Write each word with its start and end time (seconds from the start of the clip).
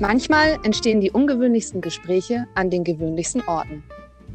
Manchmal 0.00 0.60
entstehen 0.62 1.00
die 1.00 1.10
ungewöhnlichsten 1.10 1.80
Gespräche 1.80 2.46
an 2.54 2.70
den 2.70 2.84
gewöhnlichsten 2.84 3.42
Orten. 3.48 3.82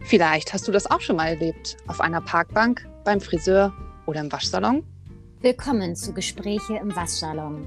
Vielleicht 0.01 0.51
hast 0.51 0.67
du 0.67 0.73
das 0.73 0.91
auch 0.91 0.99
schon 0.99 1.15
mal 1.15 1.29
erlebt, 1.29 1.77
auf 1.87 2.01
einer 2.01 2.19
Parkbank, 2.19 2.85
beim 3.05 3.21
Friseur 3.21 3.71
oder 4.05 4.19
im 4.19 4.29
Waschsalon. 4.29 4.83
Willkommen 5.39 5.95
zu 5.95 6.13
Gespräche 6.13 6.75
im 6.75 6.93
Waschsalon. 6.93 7.65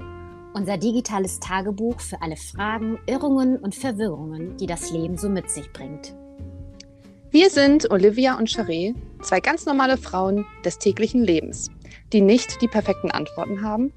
Unser 0.53 0.77
digitales 0.77 1.39
Tagebuch 1.39 1.99
für 1.99 2.21
alle 2.21 2.35
Fragen, 2.35 2.99
Irrungen 3.07 3.57
und 3.57 3.73
Verwirrungen, 3.73 4.57
die 4.57 4.67
das 4.67 4.91
Leben 4.91 5.17
so 5.17 5.27
mit 5.27 5.49
sich 5.49 5.73
bringt. 5.73 6.15
Wir 7.31 7.49
sind 7.49 7.89
Olivia 7.89 8.37
und 8.37 8.47
Charé, 8.47 8.93
zwei 9.23 9.39
ganz 9.39 9.65
normale 9.65 9.97
Frauen 9.97 10.45
des 10.63 10.77
täglichen 10.77 11.23
Lebens, 11.23 11.71
die 12.13 12.21
nicht 12.21 12.61
die 12.61 12.67
perfekten 12.67 13.09
Antworten 13.09 13.63
haben, 13.63 13.91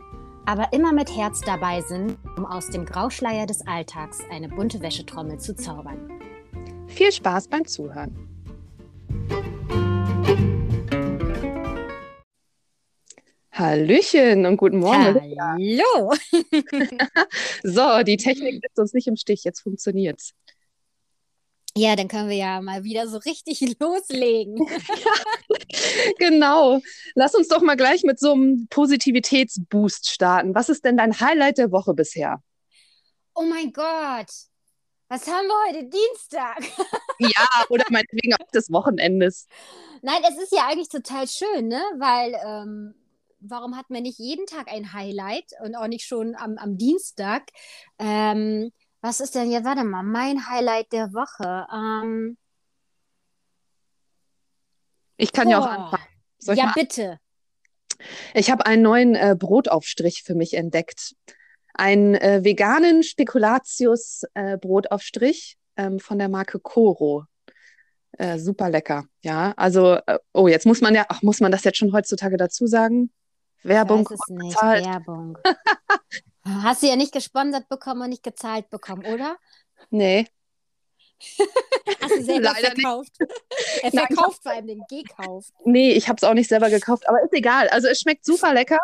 aber 0.51 0.73
immer 0.73 0.93
mit 0.93 1.17
Herz 1.17 1.41
dabei 1.43 1.81
sind, 1.81 2.19
um 2.37 2.45
aus 2.45 2.71
dem 2.71 2.85
Grauschleier 2.85 3.47
des 3.47 3.65
Alltags 3.69 4.19
eine 4.33 4.49
bunte 4.49 4.81
Wäschetrommel 4.81 5.39
zu 5.39 5.55
zaubern. 5.55 6.11
Viel 6.89 7.13
Spaß 7.13 7.47
beim 7.47 7.65
Zuhören. 7.69 8.27
Hallöchen 13.53 14.45
und 14.45 14.57
guten 14.57 14.81
Morgen. 14.81 15.21
Hallo. 15.41 16.15
so, 17.63 18.03
die 18.03 18.17
Technik 18.17 18.61
lässt 18.61 18.77
uns 18.81 18.93
nicht 18.93 19.07
im 19.07 19.15
Stich. 19.15 19.45
Jetzt 19.45 19.61
funktioniert's. 19.61 20.35
Ja, 21.77 21.95
dann 21.95 22.09
können 22.09 22.29
wir 22.29 22.37
ja 22.37 22.61
mal 22.61 22.83
wieder 22.83 23.07
so 23.07 23.19
richtig 23.19 23.61
loslegen. 23.79 24.57
genau. 26.19 26.81
Lass 27.15 27.35
uns 27.35 27.49
doch 27.49 27.63
mal 27.63 27.77
gleich 27.77 28.03
mit 28.03 28.19
so 28.19 28.33
einem 28.33 28.67
Positivitätsboost 28.69 30.11
starten. 30.11 30.55
Was 30.55 30.69
ist 30.69 30.85
denn 30.85 30.97
dein 30.97 31.19
Highlight 31.21 31.59
der 31.59 31.73
Woche 31.73 31.95
bisher? 31.95 32.43
Oh 33.35 33.43
mein 33.43 33.73
Gott. 33.73 34.31
Was 35.09 35.27
haben 35.27 35.47
wir 35.47 35.69
heute? 35.69 35.89
Dienstag. 35.89 36.61
ja, 37.19 37.47
oder 37.69 37.85
meinetwegen 37.91 38.35
auch 38.35 38.51
des 38.53 38.71
Wochenendes. 38.71 39.47
Nein, 40.03 40.23
es 40.29 40.41
ist 40.41 40.53
ja 40.53 40.69
eigentlich 40.69 40.89
total 40.89 41.27
schön, 41.27 41.69
ne? 41.69 41.83
Weil 41.99 42.39
ähm, 42.47 42.95
warum 43.41 43.77
hat 43.77 43.91
man 43.91 44.03
nicht 44.03 44.19
jeden 44.19 44.47
Tag 44.47 44.71
ein 44.71 44.93
Highlight 44.93 45.53
und 45.65 45.75
auch 45.75 45.89
nicht 45.89 46.07
schon 46.07 46.37
am, 46.37 46.59
am 46.59 46.79
Dienstag? 46.79 47.51
Ähm, 47.99 48.71
was 49.01 49.21
ist 49.21 49.35
denn 49.35 49.51
jetzt? 49.51 49.65
Warte 49.65 49.85
mal, 49.85 50.03
mein 50.03 50.49
Highlight 50.49 50.93
der 50.93 51.13
Woche. 51.13 51.67
Ähm, 51.73 52.37
ich 55.21 55.33
kann 55.33 55.47
boah. 55.47 55.51
ja 55.51 55.61
auch 55.61 55.67
anfangen. 55.67 56.05
Soll 56.39 56.57
ja, 56.57 56.71
bitte. 56.75 57.19
Ich 58.35 58.51
habe 58.51 58.67
einen 58.67 58.83
neuen 58.83 59.15
äh, 59.15 59.35
Brotaufstrich 59.39 60.23
für 60.23 60.35
mich 60.35 60.53
entdeckt. 60.55 61.15
Einen 61.75 62.15
äh, 62.15 62.43
veganen 62.45 63.03
Spekulatius-Brotaufstrich 63.03 65.57
äh, 65.77 65.85
ähm, 65.85 65.99
von 65.99 66.19
der 66.19 66.29
Marke 66.29 66.61
Coro. 66.61 67.25
Äh, 68.13 68.39
super 68.39 68.71
lecker, 68.71 69.05
ja. 69.23 69.53
Also, 69.57 69.95
äh, 70.07 70.19
oh, 70.33 70.49
jetzt 70.49 70.67
muss 70.67 70.81
man 70.81 70.95
ja, 70.95 71.05
ach, 71.09 71.23
muss 71.23 71.41
man 71.41 71.53
das 71.53 71.65
jetzt 71.65 71.79
schon 71.79 71.93
heutzutage 71.93 72.37
dazu 72.37 72.67
sagen? 72.67 73.11
Werbung. 73.63 74.03
Ich 74.03 74.11
weiß 74.11 74.21
es 74.21 74.29
nicht, 74.29 74.63
Werbung. 74.63 75.39
Hast 76.45 76.83
du 76.83 76.87
ja 76.87 76.97
nicht 76.97 77.13
gesponsert 77.13 77.69
bekommen 77.69 78.03
und 78.03 78.11
nicht 78.11 78.23
gezahlt 78.23 78.69
bekommen, 78.71 79.05
oder? 79.07 79.37
Nee. 79.91 80.27
Hast 82.01 82.17
du 82.17 82.23
selber 82.25 82.53
Leider 82.55 82.71
verkauft? 82.73 83.13
Er 83.83 83.91
verkauft 83.91 84.43
vor 84.43 84.53
allem 84.53 84.67
den 84.67 84.83
gekauft. 84.89 85.53
Nee, 85.65 85.93
ich 85.93 86.09
habe 86.09 86.17
es 86.17 86.25
auch 86.25 86.35
nicht 86.35 86.49
selber 86.49 86.71
gekauft, 86.71 87.09
aber 87.09 87.23
ist 87.23 87.33
egal. 87.33 87.69
Also 87.69 87.89
es 87.89 88.01
schmeckt 88.01 88.25
super 88.25 88.55
lecker. 88.55 88.79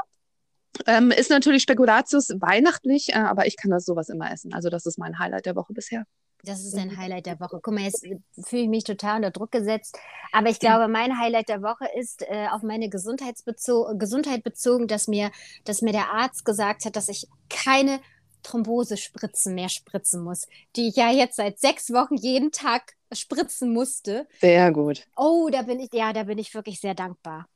Ähm, 0.86 1.10
ist 1.10 1.30
natürlich 1.30 1.62
Spekulatius 1.62 2.28
weihnachtlich, 2.38 3.10
äh, 3.10 3.18
aber 3.18 3.46
ich 3.46 3.56
kann 3.56 3.70
das 3.70 3.86
sowas 3.86 4.08
immer 4.08 4.30
essen. 4.30 4.52
Also 4.52 4.68
das 4.68 4.84
ist 4.84 4.98
mein 4.98 5.18
Highlight 5.18 5.46
der 5.46 5.56
Woche 5.56 5.72
bisher. 5.72 6.04
Das 6.42 6.60
ist 6.60 6.76
ein 6.76 6.96
Highlight 6.96 7.26
der 7.26 7.40
Woche. 7.40 7.58
Guck 7.60 7.74
mal, 7.74 7.82
jetzt 7.82 8.06
fühle 8.44 8.62
ich 8.62 8.68
mich 8.68 8.84
total 8.84 9.16
unter 9.16 9.30
Druck 9.30 9.50
gesetzt. 9.50 9.98
Aber 10.32 10.48
ich 10.48 10.60
glaube, 10.60 10.86
mein 10.86 11.18
Highlight 11.18 11.48
der 11.48 11.62
Woche 11.62 11.86
ist 11.98 12.22
äh, 12.22 12.46
auf 12.52 12.62
meine 12.62 12.88
Gesundheitsbezo 12.88 13.96
Gesundheit 13.98 14.44
bezogen, 14.44 14.86
dass 14.86 15.08
mir, 15.08 15.30
dass 15.64 15.82
mir 15.82 15.92
der 15.92 16.12
Arzt 16.12 16.44
gesagt 16.44 16.84
hat, 16.84 16.94
dass 16.94 17.08
ich 17.08 17.26
keine 17.48 18.00
Thrombosespritzen 18.46 19.54
mehr 19.54 19.68
spritzen 19.68 20.22
muss, 20.22 20.46
die 20.76 20.88
ich 20.88 20.96
ja 20.96 21.10
jetzt 21.10 21.36
seit 21.36 21.58
sechs 21.58 21.92
Wochen 21.92 22.16
jeden 22.16 22.52
Tag 22.52 22.94
spritzen 23.12 23.72
musste. 23.72 24.26
Sehr 24.40 24.72
gut. 24.72 25.06
Oh, 25.16 25.48
da 25.50 25.62
bin 25.62 25.80
ich, 25.80 25.92
ja, 25.92 26.12
da 26.12 26.24
bin 26.24 26.38
ich 26.38 26.54
wirklich 26.54 26.80
sehr 26.80 26.94
dankbar. 26.94 27.48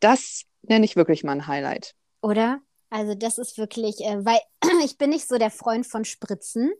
Das 0.00 0.44
nenne 0.62 0.84
ich 0.84 0.96
wirklich 0.96 1.22
mal 1.22 1.32
ein 1.32 1.46
Highlight. 1.46 1.94
Oder? 2.22 2.60
Also 2.88 3.14
das 3.14 3.38
ist 3.38 3.58
wirklich, 3.58 4.00
äh, 4.00 4.24
weil 4.24 4.40
ich 4.84 4.96
bin 4.96 5.10
nicht 5.10 5.28
so 5.28 5.38
der 5.38 5.50
Freund 5.50 5.86
von 5.86 6.04
Spritzen. 6.04 6.72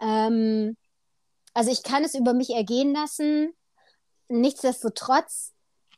Ähm, 0.00 0.76
also 1.54 1.70
ich 1.70 1.82
kann 1.82 2.04
es 2.04 2.14
über 2.14 2.34
mich 2.34 2.50
ergehen 2.50 2.92
lassen. 2.92 3.54
Nichtsdestotrotz, 4.28 5.52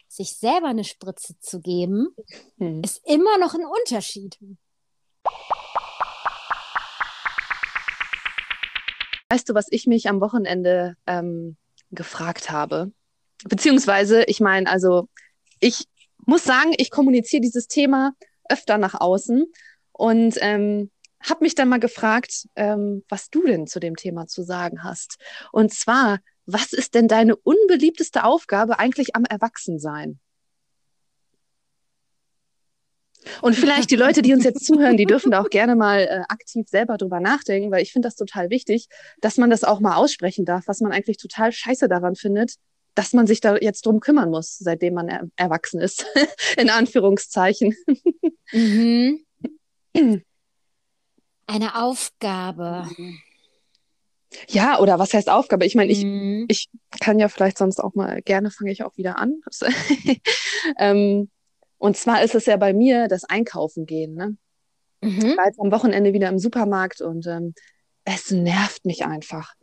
sich 0.08 0.36
selber 0.36 0.68
eine 0.68 0.84
Spritze 0.84 1.38
zu 1.40 1.60
geben, 1.60 2.14
hm. 2.58 2.82
ist 2.82 3.02
immer 3.06 3.38
noch 3.38 3.54
ein 3.54 3.64
Unterschied. 3.64 4.38
Weißt 9.28 9.48
du, 9.48 9.54
was 9.54 9.66
ich 9.70 9.86
mich 9.86 10.08
am 10.08 10.20
Wochenende 10.20 10.96
ähm, 11.06 11.56
gefragt 11.90 12.50
habe? 12.50 12.92
Beziehungsweise, 13.44 14.24
ich 14.24 14.40
meine, 14.40 14.70
also 14.70 15.08
ich 15.60 15.84
muss 16.24 16.44
sagen, 16.44 16.72
ich 16.76 16.90
kommuniziere 16.90 17.40
dieses 17.40 17.66
Thema 17.66 18.12
öfter 18.48 18.78
nach 18.78 18.94
außen 18.94 19.46
und 19.92 20.36
ähm, 20.40 20.90
habe 21.20 21.44
mich 21.44 21.54
dann 21.54 21.68
mal 21.68 21.80
gefragt, 21.80 22.46
ähm, 22.54 23.02
was 23.08 23.30
du 23.30 23.42
denn 23.44 23.66
zu 23.66 23.80
dem 23.80 23.96
Thema 23.96 24.26
zu 24.26 24.42
sagen 24.42 24.84
hast. 24.84 25.18
Und 25.52 25.72
zwar, 25.72 26.18
was 26.46 26.72
ist 26.72 26.94
denn 26.94 27.08
deine 27.08 27.36
unbeliebteste 27.36 28.24
Aufgabe 28.24 28.78
eigentlich 28.78 29.16
am 29.16 29.24
Erwachsensein? 29.24 30.20
Und 33.42 33.54
vielleicht 33.54 33.90
die 33.90 33.96
Leute, 33.96 34.22
die 34.22 34.32
uns 34.32 34.44
jetzt 34.44 34.64
zuhören, 34.64 34.96
die 34.96 35.04
dürfen 35.06 35.30
da 35.30 35.40
auch 35.40 35.50
gerne 35.50 35.76
mal 35.76 36.00
äh, 36.00 36.22
aktiv 36.28 36.68
selber 36.68 36.96
drüber 36.96 37.20
nachdenken, 37.20 37.70
weil 37.70 37.82
ich 37.82 37.92
finde 37.92 38.06
das 38.06 38.16
total 38.16 38.50
wichtig, 38.50 38.88
dass 39.20 39.36
man 39.36 39.50
das 39.50 39.64
auch 39.64 39.80
mal 39.80 39.96
aussprechen 39.96 40.44
darf, 40.44 40.64
was 40.66 40.80
man 40.80 40.92
eigentlich 40.92 41.18
total 41.18 41.52
scheiße 41.52 41.88
daran 41.88 42.14
findet, 42.14 42.54
dass 42.94 43.12
man 43.12 43.26
sich 43.26 43.40
da 43.40 43.56
jetzt 43.56 43.86
drum 43.86 44.00
kümmern 44.00 44.30
muss, 44.30 44.56
seitdem 44.58 44.94
man 44.94 45.08
er 45.08 45.28
erwachsen 45.36 45.80
ist, 45.80 46.06
in 46.56 46.70
Anführungszeichen. 46.70 47.74
Mhm. 48.52 49.24
Eine 51.46 51.80
Aufgabe. 51.80 52.88
Ja, 54.48 54.80
oder 54.80 54.98
was 54.98 55.14
heißt 55.14 55.28
Aufgabe? 55.30 55.64
Ich 55.64 55.74
meine, 55.74 55.92
ich, 55.92 56.04
mhm. 56.04 56.46
ich 56.48 56.68
kann 57.00 57.18
ja 57.18 57.28
vielleicht 57.28 57.58
sonst 57.58 57.78
auch 57.80 57.94
mal, 57.94 58.22
gerne 58.22 58.50
fange 58.50 58.72
ich 58.72 58.82
auch 58.82 58.96
wieder 58.96 59.18
an. 59.18 59.40
ähm, 60.78 61.30
und 61.78 61.96
zwar 61.96 62.22
ist 62.22 62.34
es 62.34 62.46
ja 62.46 62.56
bei 62.56 62.72
mir 62.72 63.08
das 63.08 63.24
Einkaufen 63.24 63.86
gehen. 63.86 64.14
Ne? 64.14 64.36
Mhm. 65.02 65.18
Ich 65.18 65.36
war 65.36 65.46
jetzt 65.46 65.60
am 65.60 65.70
Wochenende 65.70 66.12
wieder 66.12 66.28
im 66.28 66.38
Supermarkt 66.38 67.00
und 67.00 67.26
ähm, 67.26 67.54
es 68.04 68.30
nervt 68.30 68.84
mich 68.84 69.04
einfach. 69.04 69.54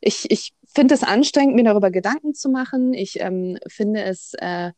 Ich, 0.00 0.30
ich 0.30 0.52
finde 0.74 0.94
es 0.94 1.02
anstrengend, 1.02 1.54
mir 1.54 1.64
darüber 1.64 1.90
Gedanken 1.90 2.34
zu 2.34 2.50
machen. 2.50 2.92
Ich 2.92 3.20
ähm, 3.20 3.58
finde 3.68 4.02
es 4.02 4.34
äh, 4.38 4.72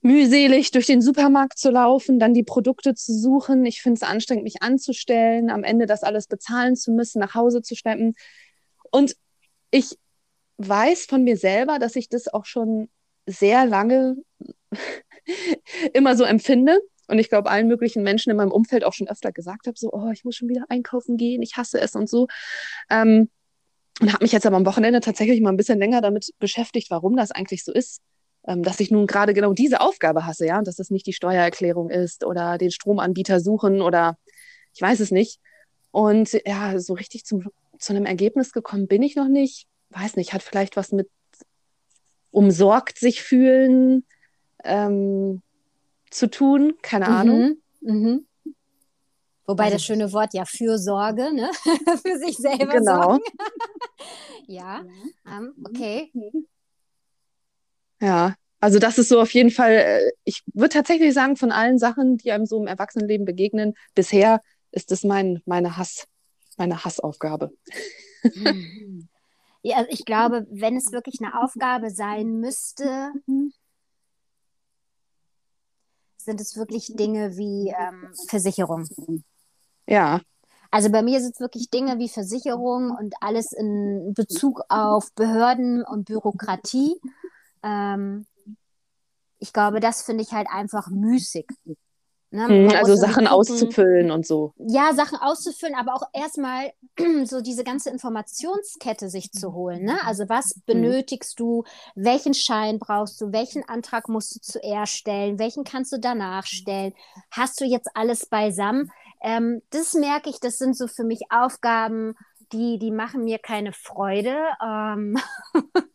mühselig, 0.00 0.70
durch 0.70 0.86
den 0.86 1.02
Supermarkt 1.02 1.58
zu 1.58 1.70
laufen, 1.70 2.18
dann 2.18 2.34
die 2.34 2.44
Produkte 2.44 2.94
zu 2.94 3.18
suchen. 3.18 3.64
Ich 3.64 3.80
finde 3.82 3.96
es 3.96 4.08
anstrengend, 4.08 4.44
mich 4.44 4.62
anzustellen, 4.62 5.50
am 5.50 5.64
Ende 5.64 5.86
das 5.86 6.02
alles 6.02 6.26
bezahlen 6.26 6.76
zu 6.76 6.92
müssen, 6.92 7.20
nach 7.20 7.34
Hause 7.34 7.62
zu 7.62 7.74
schleppen. 7.74 8.14
Und 8.90 9.16
ich 9.70 9.96
weiß 10.58 11.06
von 11.06 11.24
mir 11.24 11.36
selber, 11.36 11.78
dass 11.78 11.96
ich 11.96 12.08
das 12.08 12.32
auch 12.32 12.44
schon 12.44 12.88
sehr 13.26 13.66
lange 13.66 14.16
immer 15.92 16.16
so 16.16 16.24
empfinde. 16.24 16.78
Und 17.06 17.18
ich 17.18 17.28
glaube, 17.28 17.50
allen 17.50 17.68
möglichen 17.68 18.02
Menschen 18.02 18.30
in 18.30 18.36
meinem 18.36 18.52
Umfeld 18.52 18.84
auch 18.84 18.94
schon 18.94 19.08
öfter 19.08 19.30
gesagt 19.30 19.66
habe, 19.66 19.78
so, 19.78 19.90
oh, 19.92 20.10
ich 20.12 20.24
muss 20.24 20.36
schon 20.36 20.48
wieder 20.48 20.64
einkaufen 20.68 21.16
gehen, 21.16 21.42
ich 21.42 21.56
hasse 21.56 21.80
es 21.80 21.94
und 21.94 22.08
so. 22.08 22.28
Ähm, 22.90 23.28
und 24.00 24.12
habe 24.12 24.24
mich 24.24 24.32
jetzt 24.32 24.46
aber 24.46 24.56
am 24.56 24.66
Wochenende 24.66 25.00
tatsächlich 25.00 25.40
mal 25.40 25.50
ein 25.50 25.56
bisschen 25.56 25.78
länger 25.78 26.00
damit 26.00 26.30
beschäftigt, 26.38 26.90
warum 26.90 27.16
das 27.16 27.30
eigentlich 27.30 27.62
so 27.62 27.72
ist 27.72 28.00
ähm, 28.46 28.62
dass 28.62 28.80
ich 28.80 28.90
nun 28.90 29.06
gerade 29.06 29.34
genau 29.34 29.52
diese 29.52 29.80
Aufgabe 29.80 30.26
hasse, 30.26 30.46
ja, 30.46 30.60
dass 30.62 30.76
das 30.76 30.90
nicht 30.90 31.06
die 31.06 31.12
Steuererklärung 31.12 31.90
ist 31.90 32.24
oder 32.24 32.58
den 32.58 32.70
Stromanbieter 32.70 33.40
suchen 33.40 33.80
oder 33.80 34.18
ich 34.74 34.82
weiß 34.82 35.00
es 35.00 35.10
nicht. 35.10 35.40
Und 35.90 36.32
ja, 36.44 36.78
so 36.78 36.94
richtig 36.94 37.24
zum, 37.24 37.44
zu 37.78 37.92
einem 37.92 38.06
Ergebnis 38.06 38.52
gekommen 38.52 38.86
bin 38.86 39.02
ich 39.02 39.16
noch 39.16 39.28
nicht. 39.28 39.66
Weiß 39.90 40.16
nicht, 40.16 40.32
hat 40.32 40.42
vielleicht 40.42 40.76
was 40.76 40.92
mit 40.92 41.08
umsorgt 42.30 42.98
sich 42.98 43.22
fühlen 43.22 44.04
ähm, 44.64 45.42
zu 46.10 46.28
tun, 46.30 46.74
keine 46.82 47.06
mhm. 47.06 47.12
Ahnung. 47.12 47.56
Mhm. 47.80 48.26
Wobei 49.46 49.64
also, 49.64 49.76
das 49.76 49.84
schöne 49.84 50.12
Wort 50.12 50.32
ja 50.32 50.44
Fürsorge, 50.46 51.32
ne? 51.34 51.50
für 52.02 52.18
sich 52.18 52.36
selber 52.36 52.66
genau. 52.66 53.02
sorgen. 53.02 53.24
ja, 54.46 54.80
um, 54.80 55.32
ähm, 55.32 55.54
okay. 55.66 56.10
Mhm. 56.14 56.46
Ja, 58.00 58.34
also 58.60 58.78
das 58.78 58.98
ist 58.98 59.10
so 59.10 59.20
auf 59.20 59.32
jeden 59.32 59.50
Fall, 59.50 59.72
äh, 59.72 60.10
ich 60.24 60.42
würde 60.54 60.70
tatsächlich 60.70 61.12
sagen, 61.12 61.36
von 61.36 61.52
allen 61.52 61.78
Sachen, 61.78 62.16
die 62.16 62.32
einem 62.32 62.46
so 62.46 62.58
im 62.58 62.66
Erwachsenenleben 62.66 63.26
begegnen, 63.26 63.74
bisher 63.94 64.40
ist 64.72 64.90
es 64.90 65.04
mein, 65.04 65.42
meine 65.44 65.76
Hass, 65.76 66.06
meine 66.56 66.84
Hassaufgabe. 66.84 67.52
Ja, 69.66 69.78
also 69.78 69.90
ich 69.90 70.04
glaube, 70.04 70.46
wenn 70.50 70.76
es 70.76 70.92
wirklich 70.92 71.20
eine 71.22 71.42
Aufgabe 71.42 71.90
sein 71.90 72.38
müsste, 72.38 73.12
sind 76.24 76.40
es 76.40 76.56
wirklich 76.56 76.94
Dinge 76.96 77.36
wie 77.36 77.74
ähm, 77.78 78.12
Versicherung. 78.28 78.88
Ja. 79.86 80.20
Also 80.70 80.90
bei 80.90 81.02
mir 81.02 81.20
sind 81.20 81.34
es 81.34 81.40
wirklich 81.40 81.70
Dinge 81.70 81.98
wie 81.98 82.08
Versicherung 82.08 82.90
und 82.90 83.14
alles 83.20 83.52
in 83.52 84.12
Bezug 84.14 84.62
auf 84.68 85.12
Behörden 85.14 85.84
und 85.84 86.06
Bürokratie. 86.06 87.00
Ähm, 87.62 88.26
ich 89.38 89.52
glaube, 89.52 89.80
das 89.80 90.02
finde 90.02 90.22
ich 90.22 90.32
halt 90.32 90.48
einfach 90.50 90.88
müßig. 90.88 91.46
Ne? 92.34 92.48
Mhm, 92.48 92.70
also 92.70 92.96
Sachen 92.96 93.12
gucken, 93.12 93.28
auszufüllen 93.28 94.10
und 94.10 94.26
so. 94.26 94.54
Ja, 94.58 94.92
Sachen 94.92 95.18
auszufüllen, 95.18 95.76
aber 95.76 95.94
auch 95.94 96.02
erstmal 96.12 96.72
so 97.26 97.40
diese 97.40 97.62
ganze 97.62 97.90
Informationskette 97.90 99.08
sich 99.08 99.30
zu 99.30 99.52
holen. 99.52 99.84
Ne? 99.84 99.98
Also 100.04 100.28
was 100.28 100.56
mhm. 100.56 100.62
benötigst 100.66 101.38
du, 101.38 101.62
welchen 101.94 102.34
Schein 102.34 102.80
brauchst 102.80 103.20
du, 103.20 103.32
welchen 103.32 103.62
Antrag 103.68 104.08
musst 104.08 104.34
du 104.34 104.40
zuerst 104.40 104.94
stellen, 104.94 105.38
welchen 105.38 105.62
kannst 105.62 105.92
du 105.92 106.00
danach 106.00 106.44
stellen, 106.44 106.92
hast 107.30 107.60
du 107.60 107.64
jetzt 107.64 107.88
alles 107.94 108.26
beisammen? 108.26 108.90
Ähm, 109.22 109.62
das 109.70 109.94
merke 109.94 110.28
ich, 110.28 110.40
das 110.40 110.58
sind 110.58 110.76
so 110.76 110.88
für 110.88 111.04
mich 111.04 111.20
Aufgaben, 111.30 112.16
die, 112.52 112.80
die 112.80 112.90
machen 112.90 113.22
mir 113.22 113.38
keine 113.38 113.72
Freude. 113.72 114.36
Ähm, 114.60 115.16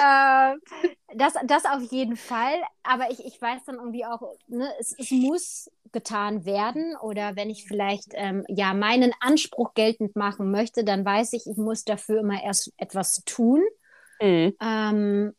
äh, 0.00 0.54
das, 1.16 1.34
das 1.46 1.64
auf 1.64 1.82
jeden 1.90 2.16
Fall. 2.16 2.54
Aber 2.82 3.10
ich, 3.10 3.24
ich 3.24 3.40
weiß 3.40 3.64
dann 3.66 3.76
irgendwie 3.76 4.04
auch, 4.04 4.20
ne, 4.48 4.68
es, 4.78 4.94
es 4.98 5.10
muss 5.10 5.70
getan 5.92 6.44
werden. 6.44 6.96
Oder 7.00 7.36
wenn 7.36 7.50
ich 7.50 7.64
vielleicht 7.64 8.12
ähm, 8.14 8.44
ja 8.48 8.74
meinen 8.74 9.12
Anspruch 9.20 9.74
geltend 9.74 10.16
machen 10.16 10.50
möchte, 10.50 10.84
dann 10.84 11.04
weiß 11.04 11.32
ich, 11.34 11.46
ich 11.46 11.56
muss 11.56 11.84
dafür 11.84 12.20
immer 12.20 12.42
erst 12.42 12.72
etwas 12.76 13.22
tun. 13.24 13.62
Mhm. 14.20 14.54
Ähm, 14.60 15.34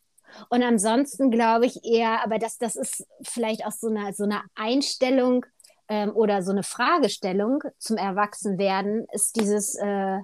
und 0.49 0.63
ansonsten 0.63 1.29
glaube 1.29 1.65
ich 1.67 1.83
eher, 1.83 2.23
aber 2.23 2.39
das, 2.39 2.57
das 2.57 2.75
ist 2.75 3.05
vielleicht 3.21 3.65
auch 3.65 3.71
so 3.71 3.87
eine, 3.87 4.13
so 4.13 4.23
eine 4.23 4.41
Einstellung, 4.55 5.45
ähm, 5.89 6.11
oder 6.15 6.41
so 6.41 6.51
eine 6.51 6.63
Fragestellung 6.63 7.61
zum 7.77 7.97
Erwachsenwerden 7.97 9.05
ist 9.11 9.35
dieses, 9.35 9.75
äh, 9.75 10.19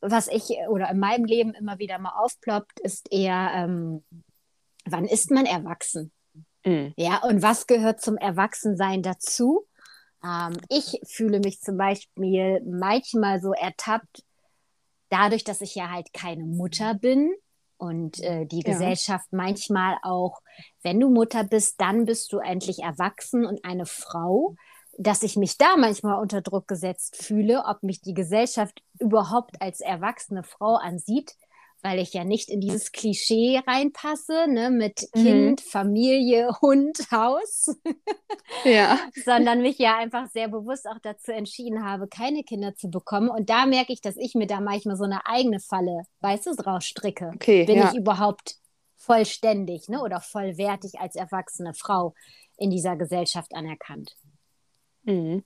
was 0.00 0.28
ich 0.28 0.50
oder 0.68 0.90
in 0.90 0.98
meinem 0.98 1.24
Leben 1.24 1.54
immer 1.54 1.78
wieder 1.78 1.98
mal 1.98 2.12
aufploppt, 2.18 2.80
ist 2.80 3.12
eher, 3.12 3.50
ähm, 3.54 4.04
wann 4.84 5.04
ist 5.04 5.30
man 5.30 5.46
erwachsen? 5.46 6.12
Mhm. 6.64 6.92
Ja, 6.96 7.22
und 7.22 7.42
was 7.42 7.66
gehört 7.66 8.00
zum 8.00 8.16
Erwachsensein 8.16 9.02
dazu? 9.02 9.66
Ähm, 10.24 10.54
ich 10.68 11.00
fühle 11.04 11.40
mich 11.40 11.60
zum 11.60 11.76
Beispiel 11.76 12.62
manchmal 12.64 13.40
so 13.40 13.52
ertappt, 13.52 14.24
dadurch, 15.08 15.44
dass 15.44 15.60
ich 15.60 15.74
ja 15.74 15.90
halt 15.90 16.12
keine 16.12 16.44
Mutter 16.44 16.94
bin, 16.94 17.32
und 17.78 18.20
äh, 18.20 18.44
die 18.44 18.62
ja. 18.64 18.72
Gesellschaft 18.72 19.28
manchmal 19.30 19.96
auch, 20.02 20.40
wenn 20.82 21.00
du 21.00 21.08
Mutter 21.08 21.44
bist, 21.44 21.80
dann 21.80 22.04
bist 22.04 22.32
du 22.32 22.38
endlich 22.38 22.80
erwachsen 22.80 23.46
und 23.46 23.64
eine 23.64 23.86
Frau, 23.86 24.56
dass 24.98 25.22
ich 25.22 25.36
mich 25.36 25.56
da 25.56 25.76
manchmal 25.76 26.20
unter 26.20 26.42
Druck 26.42 26.66
gesetzt 26.66 27.16
fühle, 27.22 27.62
ob 27.64 27.82
mich 27.84 28.00
die 28.02 28.14
Gesellschaft 28.14 28.82
überhaupt 28.98 29.62
als 29.62 29.80
erwachsene 29.80 30.42
Frau 30.42 30.74
ansieht, 30.74 31.36
weil 31.82 32.00
ich 32.00 32.12
ja 32.12 32.24
nicht 32.24 32.50
in 32.50 32.60
dieses 32.60 32.90
Klischee 32.90 33.60
reinpasse, 33.64 34.46
ne, 34.48 34.70
mit 34.70 35.08
mhm. 35.14 35.22
Kind, 35.22 35.60
Familie, 35.60 36.50
Hund, 36.60 36.98
Haus. 37.12 37.76
ja. 38.64 38.98
Sondern 39.24 39.62
mich 39.62 39.78
ja 39.78 39.96
einfach 39.96 40.28
sehr 40.30 40.48
bewusst 40.48 40.88
auch 40.88 40.98
dazu 41.00 41.30
entschieden 41.30 41.84
habe, 41.84 42.08
keine 42.08 42.42
Kinder 42.42 42.74
zu 42.74 42.90
bekommen. 42.90 43.28
Und 43.30 43.48
da 43.50 43.66
merke 43.66 43.92
ich, 43.92 44.00
dass 44.00 44.16
ich 44.16 44.34
mir 44.34 44.48
da 44.48 44.60
manchmal 44.60 44.96
so 44.96 45.04
eine 45.04 45.24
eigene 45.26 45.60
Falle, 45.60 46.02
weißt 46.22 46.46
du, 46.46 46.56
draus 46.56 46.84
stricke. 46.84 47.30
Okay, 47.36 47.64
Bin 47.64 47.78
ja. 47.78 47.92
ich 47.92 47.96
überhaupt 47.96 48.56
vollständig, 48.96 49.88
ne, 49.88 50.02
oder 50.02 50.20
vollwertig 50.20 50.98
als 50.98 51.14
erwachsene 51.14 51.72
Frau 51.72 52.14
in 52.56 52.70
dieser 52.70 52.96
Gesellschaft 52.96 53.54
anerkannt? 53.54 54.16
Mhm. 55.08 55.42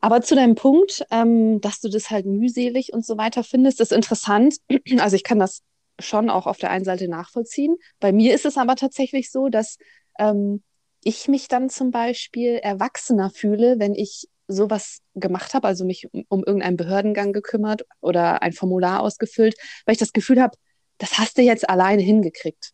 Aber 0.00 0.22
zu 0.22 0.34
deinem 0.34 0.54
Punkt, 0.54 1.04
ähm, 1.10 1.60
dass 1.60 1.80
du 1.80 1.88
das 1.88 2.10
halt 2.10 2.26
mühselig 2.26 2.92
und 2.92 3.04
so 3.04 3.18
weiter 3.18 3.44
findest, 3.44 3.80
ist 3.80 3.92
interessant. 3.92 4.56
Also 4.98 5.16
ich 5.16 5.24
kann 5.24 5.38
das 5.38 5.62
schon 5.98 6.30
auch 6.30 6.46
auf 6.46 6.58
der 6.58 6.70
einen 6.70 6.84
Seite 6.84 7.08
nachvollziehen. 7.08 7.76
Bei 8.00 8.12
mir 8.12 8.34
ist 8.34 8.46
es 8.46 8.56
aber 8.56 8.76
tatsächlich 8.76 9.30
so, 9.30 9.48
dass 9.48 9.76
ähm, 10.18 10.62
ich 11.02 11.28
mich 11.28 11.48
dann 11.48 11.68
zum 11.68 11.90
Beispiel 11.90 12.56
erwachsener 12.62 13.30
fühle, 13.30 13.78
wenn 13.78 13.94
ich 13.94 14.28
sowas 14.48 15.00
gemacht 15.14 15.54
habe, 15.54 15.68
also 15.68 15.84
mich 15.84 16.08
um, 16.12 16.24
um 16.28 16.44
irgendeinen 16.44 16.76
Behördengang 16.76 17.32
gekümmert 17.32 17.84
oder 18.00 18.42
ein 18.42 18.52
Formular 18.52 19.00
ausgefüllt, 19.00 19.54
weil 19.84 19.92
ich 19.92 19.98
das 19.98 20.12
Gefühl 20.12 20.40
habe, 20.40 20.56
das 20.98 21.18
hast 21.18 21.38
du 21.38 21.42
jetzt 21.42 21.68
alleine 21.68 22.02
hingekriegt. 22.02 22.72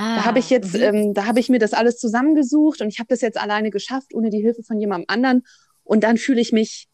Ah, 0.00 0.16
da 0.16 0.24
habe 0.24 0.38
ich 0.38 0.48
jetzt, 0.48 0.74
ähm, 0.74 1.12
da 1.12 1.26
habe 1.26 1.40
ich 1.40 1.50
mir 1.50 1.58
das 1.58 1.74
alles 1.74 1.98
zusammengesucht 1.98 2.80
und 2.80 2.88
ich 2.88 3.00
habe 3.00 3.08
das 3.08 3.20
jetzt 3.20 3.38
alleine 3.38 3.70
geschafft, 3.70 4.14
ohne 4.14 4.30
die 4.30 4.40
Hilfe 4.40 4.62
von 4.62 4.80
jemandem 4.80 5.04
anderen. 5.08 5.42
Und 5.84 6.04
dann 6.04 6.16
fühle 6.16 6.40
ich 6.40 6.52
mich 6.52 6.88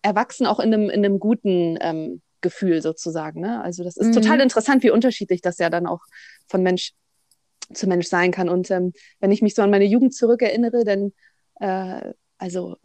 erwachsen 0.00 0.46
auch 0.46 0.58
in 0.58 0.72
einem, 0.72 0.88
in 0.88 1.04
einem 1.04 1.18
guten 1.18 1.76
ähm, 1.82 2.22
Gefühl 2.40 2.80
sozusagen. 2.80 3.42
Ne? 3.42 3.62
Also 3.62 3.84
das 3.84 3.98
ist 3.98 4.08
mhm. 4.08 4.12
total 4.12 4.40
interessant, 4.40 4.82
wie 4.82 4.90
unterschiedlich 4.90 5.42
das 5.42 5.58
ja 5.58 5.68
dann 5.68 5.86
auch 5.86 6.00
von 6.46 6.62
Mensch 6.62 6.92
zu 7.74 7.86
Mensch 7.86 8.06
sein 8.06 8.30
kann. 8.30 8.48
Und 8.48 8.70
ähm, 8.70 8.94
wenn 9.20 9.30
ich 9.30 9.42
mich 9.42 9.54
so 9.54 9.60
an 9.60 9.70
meine 9.70 9.84
Jugend 9.84 10.14
zurückerinnere, 10.14 10.84
dann 10.84 11.12
äh, 11.60 12.14
also 12.38 12.76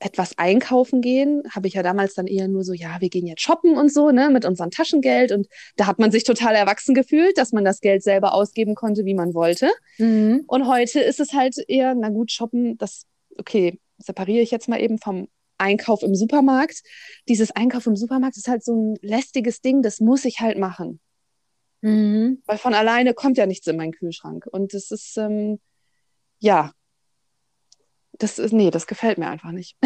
etwas 0.00 0.38
einkaufen 0.38 1.00
gehen, 1.00 1.42
habe 1.50 1.66
ich 1.66 1.74
ja 1.74 1.82
damals 1.82 2.14
dann 2.14 2.26
eher 2.26 2.46
nur 2.46 2.62
so, 2.62 2.72
ja, 2.72 3.00
wir 3.00 3.08
gehen 3.08 3.26
jetzt 3.26 3.42
shoppen 3.42 3.76
und 3.76 3.92
so, 3.92 4.10
ne, 4.10 4.30
mit 4.30 4.44
unserem 4.44 4.70
Taschengeld. 4.70 5.32
Und 5.32 5.48
da 5.76 5.86
hat 5.86 5.98
man 5.98 6.12
sich 6.12 6.24
total 6.24 6.54
erwachsen 6.54 6.94
gefühlt, 6.94 7.36
dass 7.36 7.52
man 7.52 7.64
das 7.64 7.80
Geld 7.80 8.02
selber 8.02 8.32
ausgeben 8.34 8.74
konnte, 8.74 9.04
wie 9.04 9.14
man 9.14 9.34
wollte. 9.34 9.70
Mhm. 9.98 10.44
Und 10.46 10.68
heute 10.68 11.00
ist 11.00 11.18
es 11.18 11.32
halt 11.32 11.56
eher, 11.66 11.94
na 11.94 12.10
gut, 12.10 12.30
shoppen, 12.30 12.78
das, 12.78 13.06
okay, 13.38 13.80
separiere 13.98 14.42
ich 14.42 14.52
jetzt 14.52 14.68
mal 14.68 14.80
eben 14.80 14.98
vom 14.98 15.28
Einkauf 15.58 16.04
im 16.04 16.14
Supermarkt. 16.14 16.82
Dieses 17.28 17.50
Einkauf 17.50 17.86
im 17.86 17.96
Supermarkt 17.96 18.36
ist 18.36 18.48
halt 18.48 18.64
so 18.64 18.74
ein 18.74 18.98
lästiges 19.02 19.60
Ding, 19.60 19.82
das 19.82 19.98
muss 19.98 20.24
ich 20.24 20.38
halt 20.38 20.58
machen. 20.58 21.00
Mhm. 21.80 22.42
Weil 22.46 22.58
von 22.58 22.74
alleine 22.74 23.14
kommt 23.14 23.36
ja 23.36 23.46
nichts 23.46 23.66
in 23.66 23.76
meinen 23.76 23.92
Kühlschrank. 23.92 24.46
Und 24.50 24.74
das 24.74 24.92
ist, 24.92 25.16
ähm, 25.16 25.58
ja, 26.38 26.72
das 28.18 28.38
ist, 28.38 28.52
nee, 28.52 28.70
das 28.70 28.86
gefällt 28.86 29.18
mir 29.18 29.28
einfach 29.28 29.52
nicht. 29.52 29.76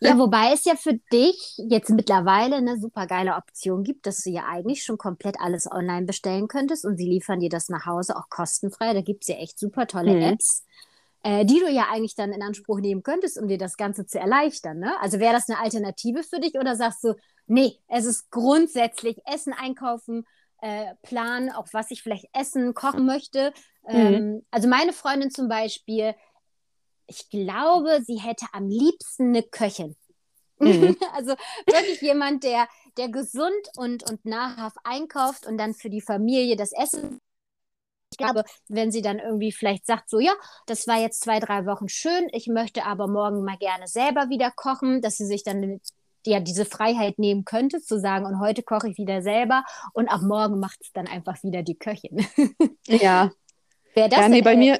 Ja, 0.00 0.16
wobei 0.18 0.52
es 0.52 0.64
ja 0.64 0.76
für 0.76 0.94
dich 1.12 1.54
jetzt 1.58 1.90
mittlerweile 1.90 2.56
eine 2.56 2.78
super 2.78 3.06
geile 3.06 3.34
Option 3.34 3.82
gibt, 3.82 4.06
dass 4.06 4.22
du 4.22 4.30
ja 4.30 4.44
eigentlich 4.46 4.84
schon 4.84 4.98
komplett 4.98 5.36
alles 5.40 5.70
online 5.70 6.06
bestellen 6.06 6.48
könntest 6.48 6.84
und 6.84 6.96
sie 6.96 7.08
liefern 7.08 7.40
dir 7.40 7.50
das 7.50 7.68
nach 7.68 7.86
Hause 7.86 8.16
auch 8.16 8.28
kostenfrei. 8.28 8.94
Da 8.94 9.00
gibt 9.00 9.22
es 9.22 9.28
ja 9.28 9.36
echt 9.36 9.58
super 9.58 9.86
tolle 9.86 10.14
mhm. 10.14 10.22
Apps 10.22 10.64
äh, 11.24 11.44
die 11.46 11.58
du 11.58 11.68
ja 11.70 11.88
eigentlich 11.90 12.14
dann 12.14 12.32
in 12.32 12.42
Anspruch 12.42 12.80
nehmen 12.80 13.02
könntest, 13.02 13.40
um 13.40 13.48
dir 13.48 13.58
das 13.58 13.76
Ganze 13.76 14.06
zu 14.06 14.20
erleichtern. 14.20 14.78
Ne? 14.78 14.92
Also 15.00 15.18
wäre 15.18 15.32
das 15.32 15.48
eine 15.48 15.58
Alternative 15.58 16.22
für 16.22 16.38
dich 16.38 16.54
oder 16.54 16.76
sagst 16.76 17.02
du, 17.02 17.14
nee, 17.46 17.78
es 17.88 18.04
ist 18.04 18.30
grundsätzlich 18.30 19.16
Essen 19.24 19.54
einkaufen, 19.54 20.26
äh, 20.60 20.94
planen, 21.02 21.50
auch 21.50 21.66
was 21.72 21.90
ich 21.90 22.02
vielleicht 22.02 22.28
essen, 22.34 22.74
kochen 22.74 23.06
möchte. 23.06 23.52
Mhm. 23.88 23.94
Ähm, 23.94 24.46
also 24.50 24.68
meine 24.68 24.92
Freundin 24.92 25.30
zum 25.30 25.48
Beispiel, 25.48 26.14
ich 27.06 27.28
glaube, 27.30 28.00
sie 28.04 28.20
hätte 28.20 28.46
am 28.52 28.68
liebsten 28.68 29.28
eine 29.28 29.42
Köchin. 29.42 29.96
Mhm. 30.58 30.96
also 31.14 31.34
wirklich 31.66 32.00
jemand, 32.00 32.44
der, 32.44 32.68
der 32.96 33.08
gesund 33.08 33.68
und, 33.76 34.08
und 34.08 34.24
nahrhaft 34.24 34.76
einkauft 34.84 35.46
und 35.46 35.58
dann 35.58 35.74
für 35.74 35.90
die 35.90 36.00
Familie 36.00 36.56
das 36.56 36.72
Essen 36.72 37.20
ich 38.14 38.18
glaube, 38.18 38.44
wenn 38.68 38.92
sie 38.92 39.02
dann 39.02 39.18
irgendwie 39.18 39.50
vielleicht 39.50 39.86
sagt, 39.86 40.08
so, 40.08 40.20
ja, 40.20 40.32
das 40.66 40.86
war 40.86 41.00
jetzt 41.00 41.20
zwei, 41.22 41.40
drei 41.40 41.66
Wochen 41.66 41.88
schön, 41.88 42.28
ich 42.32 42.46
möchte 42.46 42.84
aber 42.84 43.08
morgen 43.08 43.44
mal 43.44 43.56
gerne 43.56 43.88
selber 43.88 44.28
wieder 44.28 44.52
kochen, 44.54 45.00
dass 45.00 45.16
sie 45.16 45.26
sich 45.26 45.42
dann 45.42 45.80
ja 46.24 46.38
diese 46.38 46.64
Freiheit 46.64 47.18
nehmen 47.18 47.44
könnte, 47.44 47.80
zu 47.80 47.98
sagen, 47.98 48.24
und 48.24 48.38
heute 48.38 48.62
koche 48.62 48.88
ich 48.88 48.98
wieder 48.98 49.20
selber 49.20 49.64
und 49.92 50.08
ab 50.08 50.22
morgen 50.22 50.60
macht 50.60 50.78
es 50.80 50.92
dann 50.92 51.08
einfach 51.08 51.42
wieder 51.42 51.62
die 51.62 51.76
Köchin. 51.76 52.26
Ja. 52.86 53.30
Wäre 53.94 54.08
das 54.08 54.20
ja, 54.20 54.28
nee, 54.28 54.42
bei 54.42 54.56
mir, 54.56 54.78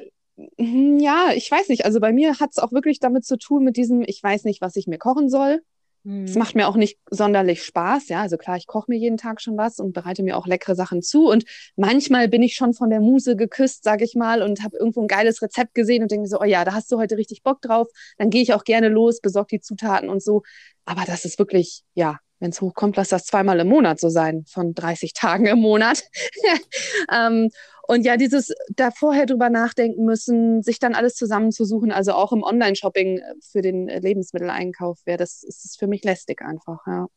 ja, 0.57 1.31
ich 1.33 1.49
weiß 1.49 1.69
nicht. 1.69 1.85
Also 1.85 1.99
bei 1.99 2.11
mir 2.11 2.39
hat 2.39 2.51
es 2.51 2.59
auch 2.59 2.71
wirklich 2.71 2.99
damit 2.99 3.25
zu 3.25 3.37
tun, 3.37 3.63
mit 3.63 3.77
diesem, 3.77 4.01
ich 4.01 4.21
weiß 4.21 4.43
nicht, 4.43 4.61
was 4.61 4.75
ich 4.75 4.87
mir 4.87 4.97
kochen 4.97 5.29
soll. 5.29 5.61
Es 6.05 6.35
mhm. 6.35 6.39
macht 6.39 6.53
mir 6.53 6.67
auch 6.67 6.75
nicht 6.75 6.99
sonderlich 7.09 7.63
Spaß, 7.63 8.09
ja. 8.09 8.21
Also 8.21 8.37
klar, 8.37 8.57
ich 8.57 8.67
koche 8.67 8.85
mir 8.89 8.97
jeden 8.97 9.17
Tag 9.17 9.41
schon 9.41 9.57
was 9.57 9.79
und 9.79 9.93
bereite 9.93 10.21
mir 10.21 10.37
auch 10.37 10.45
leckere 10.45 10.75
Sachen 10.75 11.01
zu. 11.01 11.27
Und 11.27 11.45
manchmal 11.77 12.27
bin 12.27 12.43
ich 12.43 12.55
schon 12.55 12.75
von 12.75 12.91
der 12.91 12.99
Muse 12.99 13.35
geküsst, 13.35 13.83
sage 13.83 14.03
ich 14.03 14.13
mal, 14.13 14.43
und 14.43 14.61
habe 14.63 14.77
irgendwo 14.77 15.01
ein 15.01 15.07
geiles 15.07 15.41
Rezept 15.41 15.73
gesehen 15.73 16.03
und 16.03 16.11
denke 16.11 16.27
so, 16.27 16.39
oh 16.39 16.43
ja, 16.43 16.63
da 16.63 16.73
hast 16.73 16.91
du 16.91 16.99
heute 16.99 17.17
richtig 17.17 17.41
Bock 17.41 17.59
drauf. 17.61 17.87
Dann 18.19 18.29
gehe 18.29 18.43
ich 18.43 18.53
auch 18.53 18.65
gerne 18.65 18.89
los, 18.89 19.19
besorge 19.19 19.57
die 19.57 19.61
Zutaten 19.61 20.09
und 20.09 20.21
so. 20.21 20.43
Aber 20.85 21.05
das 21.07 21.25
ist 21.25 21.39
wirklich, 21.39 21.81
ja, 21.95 22.19
wenn 22.45 22.51
es 22.51 22.61
hochkommt, 22.61 22.95
lass 22.95 23.09
das 23.09 23.25
zweimal 23.25 23.59
im 23.59 23.67
Monat 23.67 23.99
so 23.99 24.09
sein, 24.09 24.45
von 24.47 24.75
30 24.75 25.13
Tagen 25.13 25.47
im 25.47 25.59
Monat. 25.59 26.03
ähm, 27.11 27.49
und 27.87 28.05
ja, 28.05 28.17
dieses 28.17 28.53
da 28.69 28.91
vorher 28.91 29.25
drüber 29.25 29.49
nachdenken 29.49 30.05
müssen, 30.05 30.61
sich 30.61 30.77
dann 30.77 30.93
alles 30.93 31.15
zusammenzusuchen, 31.15 31.91
also 31.91 32.13
auch 32.13 32.31
im 32.31 32.43
Online-Shopping 32.43 33.17
äh, 33.17 33.33
für 33.41 33.63
den 33.63 33.89
äh, 33.89 33.99
Lebensmitteleinkauf 33.99 34.99
wäre 35.05 35.17
das 35.17 35.43
ist 35.43 35.77
für 35.79 35.87
mich 35.87 36.03
lästig 36.03 36.41
einfach, 36.41 36.85
ja. 36.85 37.07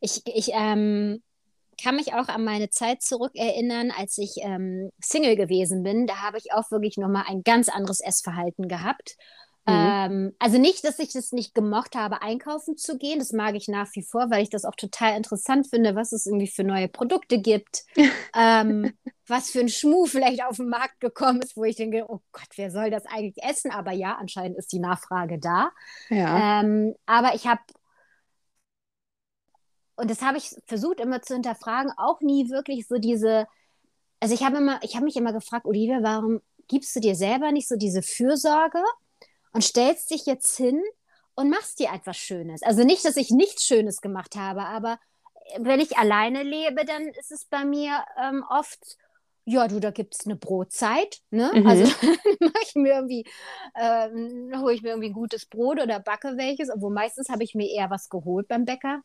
Ich, 0.00 0.22
ich 0.26 0.50
ähm, 0.52 1.22
kann 1.80 1.94
mich 1.94 2.14
auch 2.14 2.26
an 2.28 2.44
meine 2.44 2.70
Zeit 2.70 3.02
zurückerinnern, 3.02 3.92
als 3.96 4.18
ich 4.18 4.34
ähm, 4.42 4.90
Single 5.00 5.36
gewesen 5.36 5.84
bin. 5.84 6.08
Da 6.08 6.16
habe 6.16 6.38
ich 6.38 6.52
auch 6.52 6.70
wirklich 6.72 6.96
nochmal 6.96 7.24
ein 7.28 7.42
ganz 7.44 7.68
anderes 7.68 8.00
Essverhalten 8.00 8.66
gehabt. 8.66 9.16
Mhm. 9.66 9.74
Ähm, 9.74 10.36
also 10.40 10.58
nicht, 10.58 10.84
dass 10.84 10.98
ich 10.98 11.12
das 11.12 11.30
nicht 11.30 11.54
gemocht 11.54 11.94
habe, 11.94 12.20
einkaufen 12.20 12.76
zu 12.76 12.98
gehen. 12.98 13.20
Das 13.20 13.32
mag 13.32 13.54
ich 13.54 13.68
nach 13.68 13.88
wie 13.94 14.02
vor, 14.02 14.30
weil 14.30 14.42
ich 14.42 14.50
das 14.50 14.64
auch 14.64 14.74
total 14.74 15.16
interessant 15.16 15.68
finde, 15.68 15.94
was 15.94 16.12
es 16.12 16.26
irgendwie 16.26 16.48
für 16.48 16.64
neue 16.64 16.88
Produkte 16.88 17.38
gibt. 17.38 17.84
ähm, 18.36 18.92
was 19.28 19.50
für 19.50 19.60
ein 19.60 19.68
Schmuh 19.68 20.06
vielleicht 20.06 20.44
auf 20.44 20.56
den 20.56 20.68
Markt 20.68 21.00
gekommen 21.00 21.40
ist, 21.42 21.56
wo 21.56 21.64
ich 21.64 21.76
denke, 21.76 22.04
oh 22.08 22.20
Gott, 22.32 22.48
wer 22.56 22.70
soll 22.72 22.90
das 22.90 23.06
eigentlich 23.06 23.42
essen? 23.44 23.70
Aber 23.70 23.92
ja, 23.92 24.16
anscheinend 24.18 24.58
ist 24.58 24.72
die 24.72 24.80
Nachfrage 24.80 25.38
da. 25.38 25.70
Ja. 26.10 26.60
Ähm, 26.60 26.94
aber 27.06 27.34
ich 27.34 27.46
habe 27.46 27.60
und 29.94 30.10
das 30.10 30.22
habe 30.22 30.38
ich 30.38 30.56
versucht 30.66 30.98
immer 30.98 31.22
zu 31.22 31.34
hinterfragen, 31.34 31.92
auch 31.96 32.20
nie 32.20 32.50
wirklich 32.50 32.88
so 32.88 32.96
diese, 32.96 33.46
also 34.18 34.34
ich 34.34 34.42
habe 34.42 34.56
immer, 34.56 34.80
ich 34.82 34.96
habe 34.96 35.04
mich 35.04 35.16
immer 35.16 35.32
gefragt, 35.32 35.66
Olivia, 35.66 36.02
warum 36.02 36.40
gibst 36.66 36.96
du 36.96 37.00
dir 37.00 37.14
selber 37.14 37.52
nicht 37.52 37.68
so 37.68 37.76
diese 37.76 38.02
Fürsorge 38.02 38.82
und 39.52 39.62
stellst 39.62 40.10
dich 40.10 40.26
jetzt 40.26 40.56
hin 40.56 40.82
und 41.34 41.50
machst 41.50 41.78
dir 41.78 41.90
etwas 41.92 42.16
Schönes? 42.16 42.62
Also 42.62 42.84
nicht, 42.84 43.04
dass 43.04 43.16
ich 43.16 43.30
nichts 43.30 43.64
Schönes 43.64 44.00
gemacht 44.00 44.36
habe, 44.36 44.64
aber 44.64 44.98
wenn 45.58 45.80
ich 45.80 45.96
alleine 45.98 46.42
lebe, 46.42 46.84
dann 46.84 47.08
ist 47.08 47.32
es 47.32 47.44
bei 47.46 47.64
mir 47.64 48.04
ähm, 48.18 48.44
oft 48.48 48.96
ja, 49.44 49.66
du, 49.66 49.80
da 49.80 49.90
gibt 49.90 50.14
es 50.14 50.26
eine 50.26 50.36
Brotzeit, 50.36 51.20
ne? 51.30 51.50
Mhm. 51.52 51.66
Also 51.66 51.84
mache 52.40 52.62
ich 52.64 52.74
mir 52.74 52.94
irgendwie, 52.94 53.24
ähm, 53.74 54.52
hole 54.56 54.74
ich 54.74 54.82
mir 54.82 54.90
irgendwie 54.90 55.08
ein 55.08 55.14
gutes 55.14 55.46
Brot 55.46 55.80
oder 55.80 55.98
backe 55.98 56.36
welches, 56.36 56.70
obwohl 56.72 56.92
meistens 56.92 57.28
habe 57.28 57.42
ich 57.42 57.54
mir 57.54 57.68
eher 57.68 57.90
was 57.90 58.08
geholt 58.08 58.46
beim 58.46 58.64
Bäcker. 58.64 59.02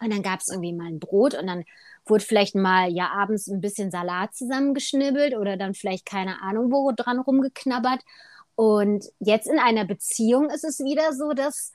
Und 0.00 0.12
dann 0.12 0.22
gab 0.22 0.40
es 0.40 0.48
irgendwie 0.50 0.72
mal 0.72 0.88
ein 0.88 0.98
Brot 0.98 1.34
und 1.34 1.46
dann 1.46 1.64
wurde 2.04 2.24
vielleicht 2.24 2.56
mal 2.56 2.90
ja 2.90 3.10
abends 3.10 3.46
ein 3.46 3.60
bisschen 3.60 3.92
Salat 3.92 4.34
zusammengeschnibbelt 4.34 5.36
oder 5.36 5.56
dann 5.56 5.74
vielleicht 5.74 6.04
keine 6.04 6.42
Ahnung 6.42 6.72
wo 6.72 6.90
dran 6.90 7.20
rumgeknabbert. 7.20 8.02
Und 8.56 9.06
jetzt 9.18 9.48
in 9.48 9.58
einer 9.58 9.84
Beziehung 9.84 10.50
ist 10.50 10.64
es 10.64 10.78
wieder 10.80 11.12
so, 11.12 11.32
dass 11.32 11.72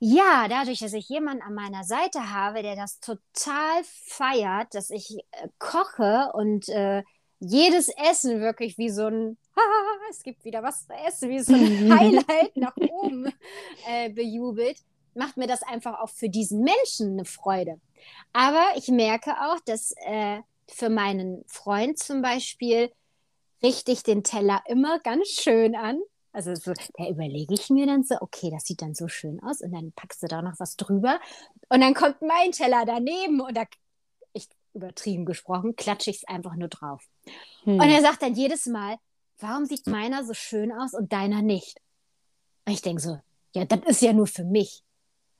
ja, 0.00 0.46
dadurch, 0.48 0.78
dass 0.78 0.92
ich 0.92 1.08
jemanden 1.08 1.42
an 1.42 1.54
meiner 1.54 1.82
Seite 1.82 2.32
habe, 2.32 2.62
der 2.62 2.76
das 2.76 3.00
total 3.00 3.82
feiert, 3.82 4.72
dass 4.74 4.90
ich 4.90 5.18
äh, 5.32 5.48
koche 5.58 6.30
und 6.34 6.68
äh, 6.68 7.02
jedes 7.40 7.88
Essen 7.88 8.40
wirklich 8.40 8.78
wie 8.78 8.90
so 8.90 9.06
ein, 9.06 9.38
es 10.10 10.22
gibt 10.22 10.44
wieder 10.44 10.62
was 10.62 10.86
zu 10.86 10.92
essen, 10.92 11.30
wie 11.30 11.40
so 11.40 11.52
ein 11.52 11.92
Highlight 11.98 12.56
nach 12.56 12.76
oben 12.76 13.32
äh, 13.88 14.10
bejubelt, 14.10 14.78
macht 15.14 15.36
mir 15.36 15.48
das 15.48 15.64
einfach 15.64 15.98
auch 15.98 16.10
für 16.10 16.28
diesen 16.28 16.62
Menschen 16.62 17.14
eine 17.14 17.24
Freude. 17.24 17.80
Aber 18.32 18.64
ich 18.76 18.88
merke 18.88 19.32
auch, 19.32 19.58
dass 19.64 19.92
äh, 20.06 20.38
für 20.68 20.90
meinen 20.90 21.44
Freund 21.48 21.98
zum 21.98 22.22
Beispiel 22.22 22.92
richte 23.62 23.92
ich 23.92 24.02
den 24.02 24.22
Teller 24.24 24.62
immer 24.66 24.98
ganz 25.00 25.28
schön 25.28 25.74
an. 25.74 26.00
Also 26.32 26.54
so, 26.54 26.72
da 26.94 27.08
überlege 27.08 27.54
ich 27.54 27.70
mir 27.70 27.86
dann 27.86 28.04
so, 28.04 28.16
okay, 28.20 28.50
das 28.50 28.64
sieht 28.64 28.82
dann 28.82 28.94
so 28.94 29.08
schön 29.08 29.40
aus 29.42 29.60
und 29.60 29.72
dann 29.72 29.92
packst 29.92 30.22
du 30.22 30.26
da 30.26 30.42
noch 30.42 30.58
was 30.58 30.76
drüber 30.76 31.20
und 31.68 31.80
dann 31.80 31.94
kommt 31.94 32.20
mein 32.22 32.52
Teller 32.52 32.84
daneben 32.86 33.40
und 33.40 33.56
da, 33.56 33.64
ich 34.34 34.48
übertrieben 34.74 35.24
gesprochen, 35.24 35.74
klatsche 35.74 36.10
ich 36.10 36.18
es 36.18 36.28
einfach 36.28 36.54
nur 36.54 36.68
drauf. 36.68 37.02
Hm. 37.64 37.80
Und 37.80 37.88
er 37.88 38.02
sagt 38.02 38.22
dann 38.22 38.34
jedes 38.34 38.66
Mal, 38.66 38.96
warum 39.38 39.64
sieht 39.64 39.86
meiner 39.86 40.24
so 40.24 40.34
schön 40.34 40.70
aus 40.70 40.94
und 40.94 41.12
deiner 41.12 41.42
nicht? 41.42 41.80
Und 42.66 42.74
ich 42.74 42.82
denke 42.82 43.00
so, 43.00 43.18
ja, 43.54 43.64
das 43.64 43.80
ist 43.86 44.02
ja 44.02 44.12
nur 44.12 44.26
für 44.26 44.44
mich 44.44 44.84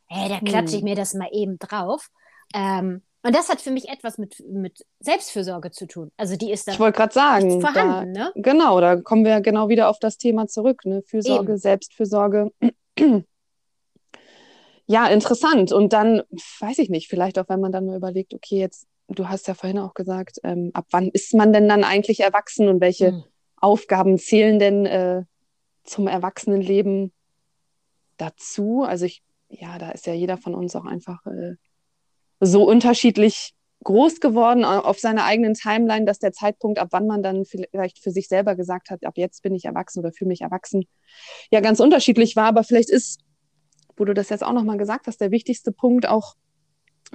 hey, 0.08 0.28
da 0.28 0.40
klatsche 0.40 0.76
ich 0.76 0.80
hm. 0.80 0.84
mir 0.84 0.96
das 0.96 1.14
mal 1.14 1.28
eben 1.32 1.58
drauf. 1.58 2.10
Ähm, 2.54 3.02
und 3.22 3.34
das 3.34 3.48
hat 3.48 3.60
für 3.60 3.70
mich 3.70 3.88
etwas 3.88 4.16
mit, 4.18 4.42
mit 4.48 4.86
Selbstfürsorge 5.00 5.70
zu 5.70 5.86
tun. 5.86 6.12
Also 6.16 6.36
die 6.36 6.52
ist 6.52 6.68
da. 6.68 6.72
Ich 6.72 6.80
wollte 6.80 6.96
gerade 6.96 7.12
sagen, 7.12 7.60
vorhanden, 7.60 8.14
da, 8.14 8.24
ne? 8.24 8.32
Genau, 8.36 8.80
da 8.80 8.96
kommen 8.96 9.24
wir 9.24 9.40
genau 9.40 9.68
wieder 9.68 9.88
auf 9.88 9.98
das 9.98 10.18
Thema 10.18 10.46
zurück. 10.46 10.84
Ne? 10.84 11.02
Fürsorge, 11.02 11.52
eben. 11.52 11.58
Selbstfürsorge. 11.58 12.52
ja, 14.86 15.06
interessant. 15.08 15.72
Und 15.72 15.92
dann, 15.92 16.22
weiß 16.60 16.78
ich 16.78 16.90
nicht, 16.90 17.08
vielleicht 17.08 17.38
auch, 17.38 17.48
wenn 17.48 17.60
man 17.60 17.72
dann 17.72 17.86
mal 17.86 17.96
überlegt, 17.96 18.34
okay, 18.34 18.60
jetzt, 18.60 18.86
du 19.08 19.28
hast 19.28 19.48
ja 19.48 19.54
vorhin 19.54 19.80
auch 19.80 19.94
gesagt, 19.94 20.38
ähm, 20.44 20.70
ab 20.74 20.86
wann 20.90 21.08
ist 21.08 21.34
man 21.34 21.52
denn 21.52 21.68
dann 21.68 21.82
eigentlich 21.82 22.20
erwachsen 22.20 22.68
und 22.68 22.80
welche 22.80 23.08
hm. 23.08 23.24
Aufgaben 23.56 24.18
zählen 24.18 24.60
denn 24.60 24.86
äh, 24.86 25.22
zum 25.82 26.06
Erwachsenenleben 26.06 27.12
dazu? 28.16 28.84
Also 28.86 29.06
ich 29.06 29.22
ja, 29.50 29.78
da 29.78 29.90
ist 29.90 30.06
ja 30.06 30.12
jeder 30.12 30.36
von 30.36 30.54
uns 30.54 30.76
auch 30.76 30.84
einfach 30.84 31.24
äh, 31.26 31.56
so 32.40 32.64
unterschiedlich 32.64 33.54
groß 33.84 34.20
geworden 34.20 34.64
auf 34.64 34.98
seiner 34.98 35.24
eigenen 35.24 35.54
Timeline, 35.54 36.04
dass 36.04 36.18
der 36.18 36.32
Zeitpunkt, 36.32 36.78
ab 36.78 36.88
wann 36.90 37.06
man 37.06 37.22
dann 37.22 37.44
vielleicht 37.44 38.02
für 38.02 38.10
sich 38.10 38.28
selber 38.28 38.56
gesagt 38.56 38.90
hat, 38.90 39.04
ab 39.04 39.14
jetzt 39.16 39.42
bin 39.42 39.54
ich 39.54 39.64
erwachsen 39.64 40.00
oder 40.00 40.12
fühle 40.12 40.28
mich 40.28 40.40
erwachsen, 40.40 40.84
ja 41.50 41.60
ganz 41.60 41.78
unterschiedlich 41.80 42.34
war. 42.36 42.46
Aber 42.46 42.64
vielleicht 42.64 42.90
ist, 42.90 43.20
wo 43.96 44.04
du 44.04 44.14
das 44.14 44.30
jetzt 44.30 44.42
auch 44.42 44.52
nochmal 44.52 44.78
gesagt 44.78 45.06
hast, 45.06 45.20
der 45.20 45.30
wichtigste 45.30 45.72
Punkt 45.72 46.08
auch 46.08 46.34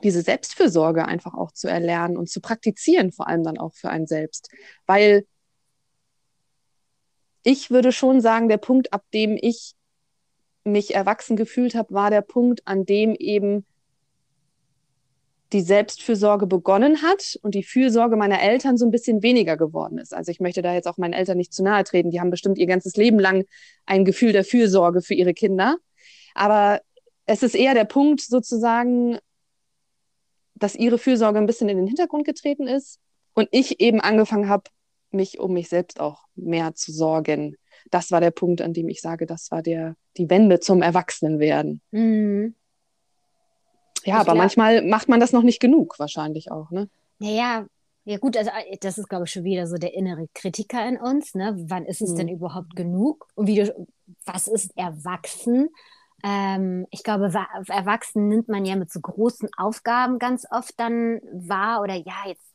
diese 0.02 0.22
Selbstfürsorge 0.22 1.06
einfach 1.06 1.34
auch 1.34 1.52
zu 1.52 1.68
erlernen 1.68 2.18
und 2.18 2.30
zu 2.30 2.42
praktizieren, 2.42 3.12
vor 3.12 3.28
allem 3.28 3.44
dann 3.44 3.58
auch 3.58 3.74
für 3.74 3.90
einen 3.90 4.08
selbst. 4.08 4.50
Weil 4.88 5.26
ich 7.44 7.70
würde 7.70 7.92
schon 7.92 8.22
sagen, 8.22 8.48
der 8.48 8.58
Punkt, 8.58 8.94
ab 8.94 9.04
dem 9.14 9.38
ich 9.40 9.74
mich 10.64 10.96
erwachsen 10.96 11.36
gefühlt 11.36 11.76
habe, 11.76 11.94
war 11.94 12.10
der 12.10 12.22
Punkt, 12.22 12.62
an 12.66 12.86
dem 12.86 13.16
eben 13.16 13.66
die 15.54 15.62
Selbstfürsorge 15.62 16.48
begonnen 16.48 17.02
hat 17.02 17.40
und 17.42 17.56
die 17.56 17.64
Fürsorge 17.64 18.16
meiner 18.16 18.42
Eltern 18.42 18.78
so 18.78 18.86
ein 18.86 18.92
bisschen 18.92 19.24
weniger 19.24 19.56
geworden 19.56 19.98
ist. 19.98 20.14
Also 20.14 20.32
ich 20.32 20.40
möchte 20.40 20.62
da 20.62 20.74
jetzt 20.74 20.88
auch 20.88 20.98
meinen 20.98 21.14
Eltern 21.14 21.38
nicht 21.38 21.54
zu 21.54 21.64
nahe 21.64 21.84
treten. 21.84 22.12
Die 22.12 22.20
haben 22.20 22.32
bestimmt 22.32 22.58
ihr 22.58 22.68
ganzes 22.68 22.96
Leben 22.96 23.20
lang 23.20 23.46
ein 23.86 24.06
Gefühl 24.06 24.34
der 24.34 24.44
Fürsorge 24.44 25.02
für 25.02 25.14
ihre 25.14 25.34
Kinder. 25.34 25.78
Aber 26.34 26.82
es 27.26 27.44
ist 27.44 27.56
eher 27.56 27.74
der 27.74 27.86
Punkt 27.86 28.22
sozusagen, 28.22 29.18
dass 30.56 30.76
ihre 30.76 30.98
Fürsorge 30.98 31.40
ein 31.40 31.46
bisschen 31.46 31.70
in 31.70 31.78
den 31.78 31.88
Hintergrund 31.88 32.26
getreten 32.26 32.68
ist 32.68 33.00
und 33.34 33.48
ich 33.52 33.80
eben 33.80 34.02
angefangen 34.02 34.50
habe, 34.50 34.64
mich 35.12 35.40
um 35.40 35.54
mich 35.54 35.70
selbst 35.70 36.00
auch 36.00 36.26
mehr 36.36 36.74
zu 36.74 36.92
sorgen 36.92 37.56
das 37.92 38.12
war 38.12 38.22
der 38.22 38.32
Punkt, 38.32 38.62
an 38.62 38.74
dem 38.74 38.90
ich 38.90 39.02
sage, 39.02 39.26
das 39.26 39.52
war 39.52 39.62
der, 39.62 39.96
die 40.18 40.30
Wende 40.30 40.60
zum 40.60 40.82
Erwachsenenwerden. 40.82 41.82
Mhm. 41.92 42.56
Ja, 44.06 44.16
aber 44.16 44.26
glaub, 44.26 44.38
manchmal 44.38 44.82
macht 44.82 45.10
man 45.10 45.20
das 45.20 45.32
noch 45.32 45.44
nicht 45.44 45.60
genug, 45.60 46.00
wahrscheinlich 46.00 46.52
auch, 46.52 46.72
ne? 46.72 46.90
Naja, 47.20 47.66
ja 48.06 48.18
gut, 48.18 48.36
also 48.36 48.50
äh, 48.50 48.78
das 48.80 48.98
ist, 48.98 49.10
glaube 49.10 49.26
ich, 49.26 49.32
schon 49.32 49.44
wieder 49.44 49.68
so 49.68 49.78
der 49.78 49.94
innere 49.94 50.28
Kritiker 50.34 50.88
in 50.88 50.98
uns, 50.98 51.36
ne? 51.36 51.56
Wann 51.68 51.86
ist 51.86 52.02
es 52.02 52.12
mhm. 52.12 52.18
denn 52.18 52.28
überhaupt 52.30 52.76
genug? 52.76 53.28
Und 53.36 53.48
wie 53.48 53.56
du, 53.56 53.88
was 54.26 54.48
ist 54.48 54.78
erwachsen? 54.78 55.70
Ähm, 56.24 56.86
ich 56.92 57.04
glaube, 57.04 57.26
erwachsen 57.68 58.28
nimmt 58.30 58.48
man 58.48 58.66
ja 58.66 58.76
mit 58.76 58.92
so 58.92 59.00
großen 59.00 59.50
Aufgaben 59.58 60.20
ganz 60.20 60.46
oft 60.50 60.80
dann 60.80 61.20
wahr 61.32 61.82
oder 61.82 61.96
ja, 61.96 62.28
jetzt 62.28 62.54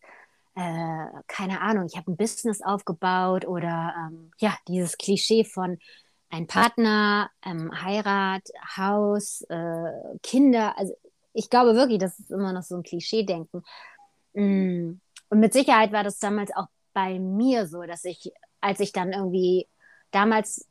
äh, 0.58 1.22
keine 1.28 1.60
Ahnung, 1.60 1.86
ich 1.86 1.96
habe 1.96 2.10
ein 2.10 2.16
Business 2.16 2.62
aufgebaut 2.62 3.46
oder 3.46 3.94
ähm, 3.96 4.32
ja, 4.38 4.56
dieses 4.66 4.98
Klischee 4.98 5.44
von 5.44 5.78
ein 6.30 6.46
Partner, 6.48 7.30
ähm, 7.46 7.70
Heirat, 7.80 8.42
Haus, 8.76 9.42
äh, 9.48 10.18
Kinder. 10.22 10.76
Also 10.76 10.94
ich 11.38 11.50
glaube 11.50 11.76
wirklich, 11.76 11.98
das 11.98 12.18
ist 12.18 12.30
immer 12.30 12.52
noch 12.52 12.62
so 12.62 12.76
ein 12.76 12.82
Klischee-Denken. 12.82 13.62
Mm. 14.34 15.00
Und 15.30 15.40
mit 15.40 15.52
Sicherheit 15.52 15.92
war 15.92 16.02
das 16.02 16.18
damals 16.18 16.50
auch 16.56 16.66
bei 16.92 17.20
mir 17.20 17.66
so, 17.66 17.82
dass 17.82 18.04
ich, 18.04 18.32
als 18.60 18.80
ich 18.80 18.92
dann 18.92 19.12
irgendwie 19.12 19.68
damals, 20.10 20.66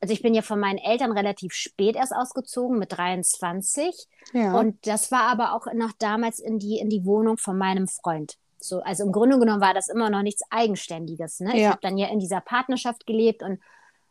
also 0.00 0.14
ich 0.14 0.22
bin 0.22 0.34
ja 0.34 0.40
von 0.40 0.58
meinen 0.58 0.78
Eltern 0.78 1.12
relativ 1.12 1.52
spät 1.52 1.96
erst 1.96 2.14
ausgezogen, 2.14 2.78
mit 2.78 2.96
23. 2.96 3.94
Ja. 4.32 4.58
Und 4.58 4.86
das 4.86 5.12
war 5.12 5.24
aber 5.24 5.54
auch 5.54 5.66
noch 5.74 5.92
damals 5.98 6.38
in 6.38 6.58
die, 6.58 6.78
in 6.78 6.88
die 6.88 7.04
Wohnung 7.04 7.36
von 7.36 7.58
meinem 7.58 7.86
Freund. 7.86 8.38
So, 8.58 8.80
also 8.80 9.04
im 9.04 9.12
Grunde 9.12 9.38
genommen 9.38 9.60
war 9.60 9.74
das 9.74 9.88
immer 9.88 10.08
noch 10.08 10.22
nichts 10.22 10.42
Eigenständiges. 10.48 11.40
Ne? 11.40 11.56
Ich 11.56 11.66
habe 11.66 11.80
dann 11.82 11.98
ja 11.98 12.08
in 12.08 12.20
dieser 12.20 12.40
Partnerschaft 12.40 13.06
gelebt 13.06 13.42
und 13.42 13.60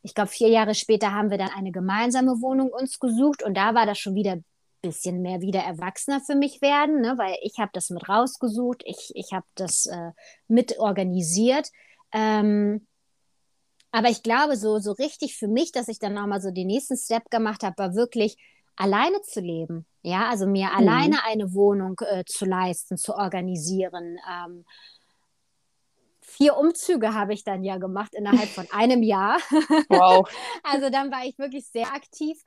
ich 0.03 0.13
glaube, 0.13 0.29
vier 0.29 0.50
Jahre 0.50 0.75
später 0.75 1.13
haben 1.13 1.31
wir 1.31 1.38
dann 1.38 1.50
eine 1.50 1.71
gemeinsame 1.71 2.41
Wohnung 2.41 2.69
uns 2.69 3.00
gesucht 3.00 3.41
und 3.41 3.55
da 3.55 3.73
war 3.73 3.85
das 3.85 3.97
schon 3.97 4.15
wieder 4.15 4.38
bisschen 4.81 5.21
mehr 5.21 5.41
wieder 5.41 5.61
erwachsener 5.61 6.21
für 6.21 6.35
mich 6.35 6.61
werden, 6.61 7.01
ne? 7.01 7.17
weil 7.17 7.35
ich 7.41 7.59
habe 7.59 7.71
das 7.73 7.89
mit 7.89 8.07
rausgesucht, 8.09 8.83
ich, 8.85 9.11
ich 9.15 9.31
habe 9.33 9.45
das 9.55 9.85
äh, 9.85 10.11
mit 10.47 10.79
organisiert. 10.79 11.69
Ähm, 12.11 12.88
aber 13.91 14.09
ich 14.09 14.23
glaube, 14.23 14.55
so, 14.55 14.79
so 14.79 14.93
richtig 14.93 15.38
für 15.38 15.47
mich, 15.47 15.71
dass 15.71 15.88
ich 15.88 16.00
dann 16.00 16.13
nochmal 16.13 16.41
so 16.41 16.51
den 16.51 16.67
nächsten 16.67 16.97
Step 16.97 17.29
gemacht 17.29 17.63
habe, 17.63 17.77
war 17.77 17.95
wirklich 17.95 18.38
alleine 18.75 19.21
zu 19.21 19.41
leben. 19.41 19.85
Ja, 20.01 20.29
also 20.29 20.47
mir 20.47 20.69
mhm. 20.69 20.75
alleine 20.75 21.23
eine 21.25 21.53
Wohnung 21.53 22.00
äh, 22.00 22.23
zu 22.25 22.45
leisten, 22.45 22.97
zu 22.97 23.15
organisieren. 23.15 24.17
Ähm, 24.29 24.65
vier 26.21 26.55
Umzüge 26.55 27.13
habe 27.13 27.33
ich 27.33 27.43
dann 27.43 27.63
ja 27.63 27.77
gemacht 27.77 28.15
innerhalb 28.15 28.50
von 28.50 28.67
einem 28.71 29.03
Jahr. 29.03 29.38
Wow. 29.89 30.27
also 30.63 30.89
dann 30.89 31.11
war 31.11 31.25
ich 31.25 31.38
wirklich 31.38 31.67
sehr 31.67 31.93
aktiv. 31.93 32.41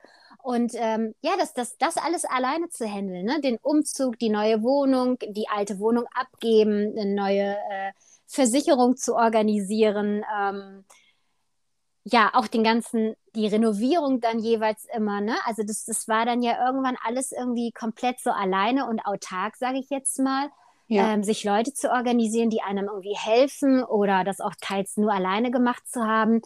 Und 0.45 0.73
ähm, 0.75 1.15
ja, 1.21 1.31
das, 1.39 1.55
das, 1.55 1.75
das 1.79 1.97
alles 1.97 2.23
alleine 2.23 2.69
zu 2.69 2.85
handeln, 2.85 3.25
ne? 3.25 3.41
den 3.41 3.57
Umzug, 3.63 4.19
die 4.19 4.29
neue 4.29 4.61
Wohnung, 4.61 5.17
die 5.27 5.49
alte 5.49 5.79
Wohnung 5.79 6.05
abgeben, 6.13 6.93
eine 6.95 7.15
neue 7.15 7.57
äh, 7.57 7.91
Versicherung 8.27 8.95
zu 8.95 9.15
organisieren. 9.15 10.23
Ähm, 10.39 10.85
ja, 12.03 12.29
auch 12.33 12.45
den 12.45 12.63
ganzen, 12.63 13.15
die 13.33 13.47
Renovierung 13.47 14.21
dann 14.21 14.37
jeweils 14.37 14.85
immer, 14.95 15.19
ne? 15.19 15.35
Also 15.45 15.63
das, 15.63 15.83
das 15.83 16.07
war 16.07 16.27
dann 16.27 16.43
ja 16.43 16.63
irgendwann 16.63 16.97
alles 17.03 17.31
irgendwie 17.31 17.71
komplett 17.71 18.19
so 18.19 18.29
alleine 18.29 18.87
und 18.87 18.99
autark, 18.99 19.55
sage 19.55 19.79
ich 19.79 19.89
jetzt 19.89 20.19
mal 20.19 20.51
ja. 20.87 21.11
ähm, 21.11 21.23
sich 21.23 21.43
Leute 21.43 21.73
zu 21.73 21.89
organisieren, 21.89 22.51
die 22.51 22.61
einem 22.61 22.85
irgendwie 22.85 23.17
helfen 23.17 23.83
oder 23.83 24.23
das 24.23 24.41
auch 24.41 24.53
teils 24.61 24.95
nur 24.95 25.11
alleine 25.11 25.49
gemacht 25.49 25.87
zu 25.87 26.03
haben. 26.03 26.43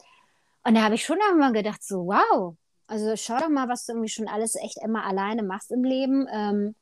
Und 0.64 0.76
da 0.76 0.84
habe 0.84 0.96
ich 0.96 1.04
schon 1.04 1.18
irgendwann 1.18 1.52
gedacht, 1.52 1.84
so, 1.84 2.06
wow, 2.06 2.56
also 2.90 3.16
schau 3.16 3.38
doch 3.38 3.50
mal, 3.50 3.70
was 3.70 3.86
du 3.86 3.94
irgendwie 3.94 4.10
schon 4.10 4.28
alles 4.28 4.56
echt 4.56 4.78
immer 4.84 5.06
alleine 5.06 5.44
machst 5.44 5.72
im 5.72 5.84
Leben. 5.84 6.28
Ähm, 6.34 6.76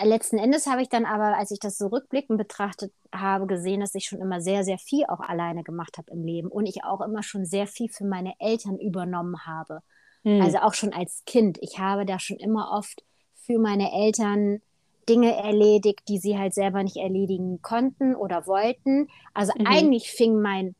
letzten 0.00 0.38
Endes 0.38 0.66
habe 0.66 0.82
ich 0.82 0.88
dann 0.88 1.04
aber, 1.04 1.36
als 1.36 1.50
ich 1.50 1.58
das 1.58 1.76
so 1.76 1.88
rückblickend 1.88 2.38
betrachtet 2.38 2.92
habe, 3.12 3.46
gesehen, 3.46 3.80
dass 3.80 3.94
ich 3.94 4.04
schon 4.04 4.20
immer 4.20 4.40
sehr, 4.40 4.62
sehr 4.62 4.78
viel 4.78 5.04
auch 5.06 5.20
alleine 5.20 5.64
gemacht 5.64 5.98
habe 5.98 6.12
im 6.12 6.24
Leben 6.24 6.48
und 6.48 6.66
ich 6.66 6.84
auch 6.84 7.00
immer 7.00 7.22
schon 7.24 7.44
sehr 7.44 7.66
viel 7.66 7.88
für 7.88 8.04
meine 8.04 8.34
Eltern 8.38 8.78
übernommen 8.78 9.46
habe. 9.46 9.80
Hm. 10.22 10.40
Also 10.40 10.58
auch 10.58 10.74
schon 10.74 10.92
als 10.92 11.24
Kind. 11.26 11.58
Ich 11.60 11.80
habe 11.80 12.06
da 12.06 12.20
schon 12.20 12.36
immer 12.36 12.70
oft 12.72 13.02
für 13.34 13.58
meine 13.58 13.90
Eltern 13.92 14.62
Dinge 15.08 15.34
erledigt, 15.34 16.08
die 16.08 16.18
sie 16.18 16.38
halt 16.38 16.54
selber 16.54 16.84
nicht 16.84 16.96
erledigen 16.96 17.60
konnten 17.60 18.14
oder 18.14 18.46
wollten. 18.46 19.08
Also 19.34 19.52
mhm. 19.58 19.66
eigentlich 19.66 20.12
fing 20.12 20.40
mein, 20.40 20.76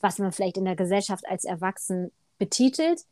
was 0.00 0.20
man 0.20 0.30
vielleicht 0.30 0.58
in 0.58 0.64
der 0.64 0.76
Gesellschaft 0.76 1.24
als 1.28 1.44
erwachsen 1.44 2.12
betitelt, 2.42 3.02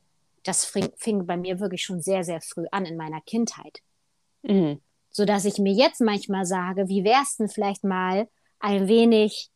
das 0.42 0.64
fing, 0.64 1.24
bei 1.24 1.36
mir 1.36 1.60
wirklich 1.60 1.84
schon 1.84 2.00
sehr, 2.00 2.24
sehr 2.24 2.40
früh 2.40 2.66
an 2.72 2.84
in 2.84 2.96
meiner 2.96 3.20
Kindheit. 3.20 3.78
Mhm. 4.42 4.80
Sodass 5.12 5.44
ich 5.44 5.58
mir 5.58 5.72
jetzt 5.72 6.00
manchmal 6.00 6.46
sage, 6.46 6.88
wie 6.88 7.04
wär's 7.04 7.36
denn 7.36 7.48
vielleicht 7.48 7.84
mal 7.84 8.28
ein 8.58 8.88
wenig 8.88 9.50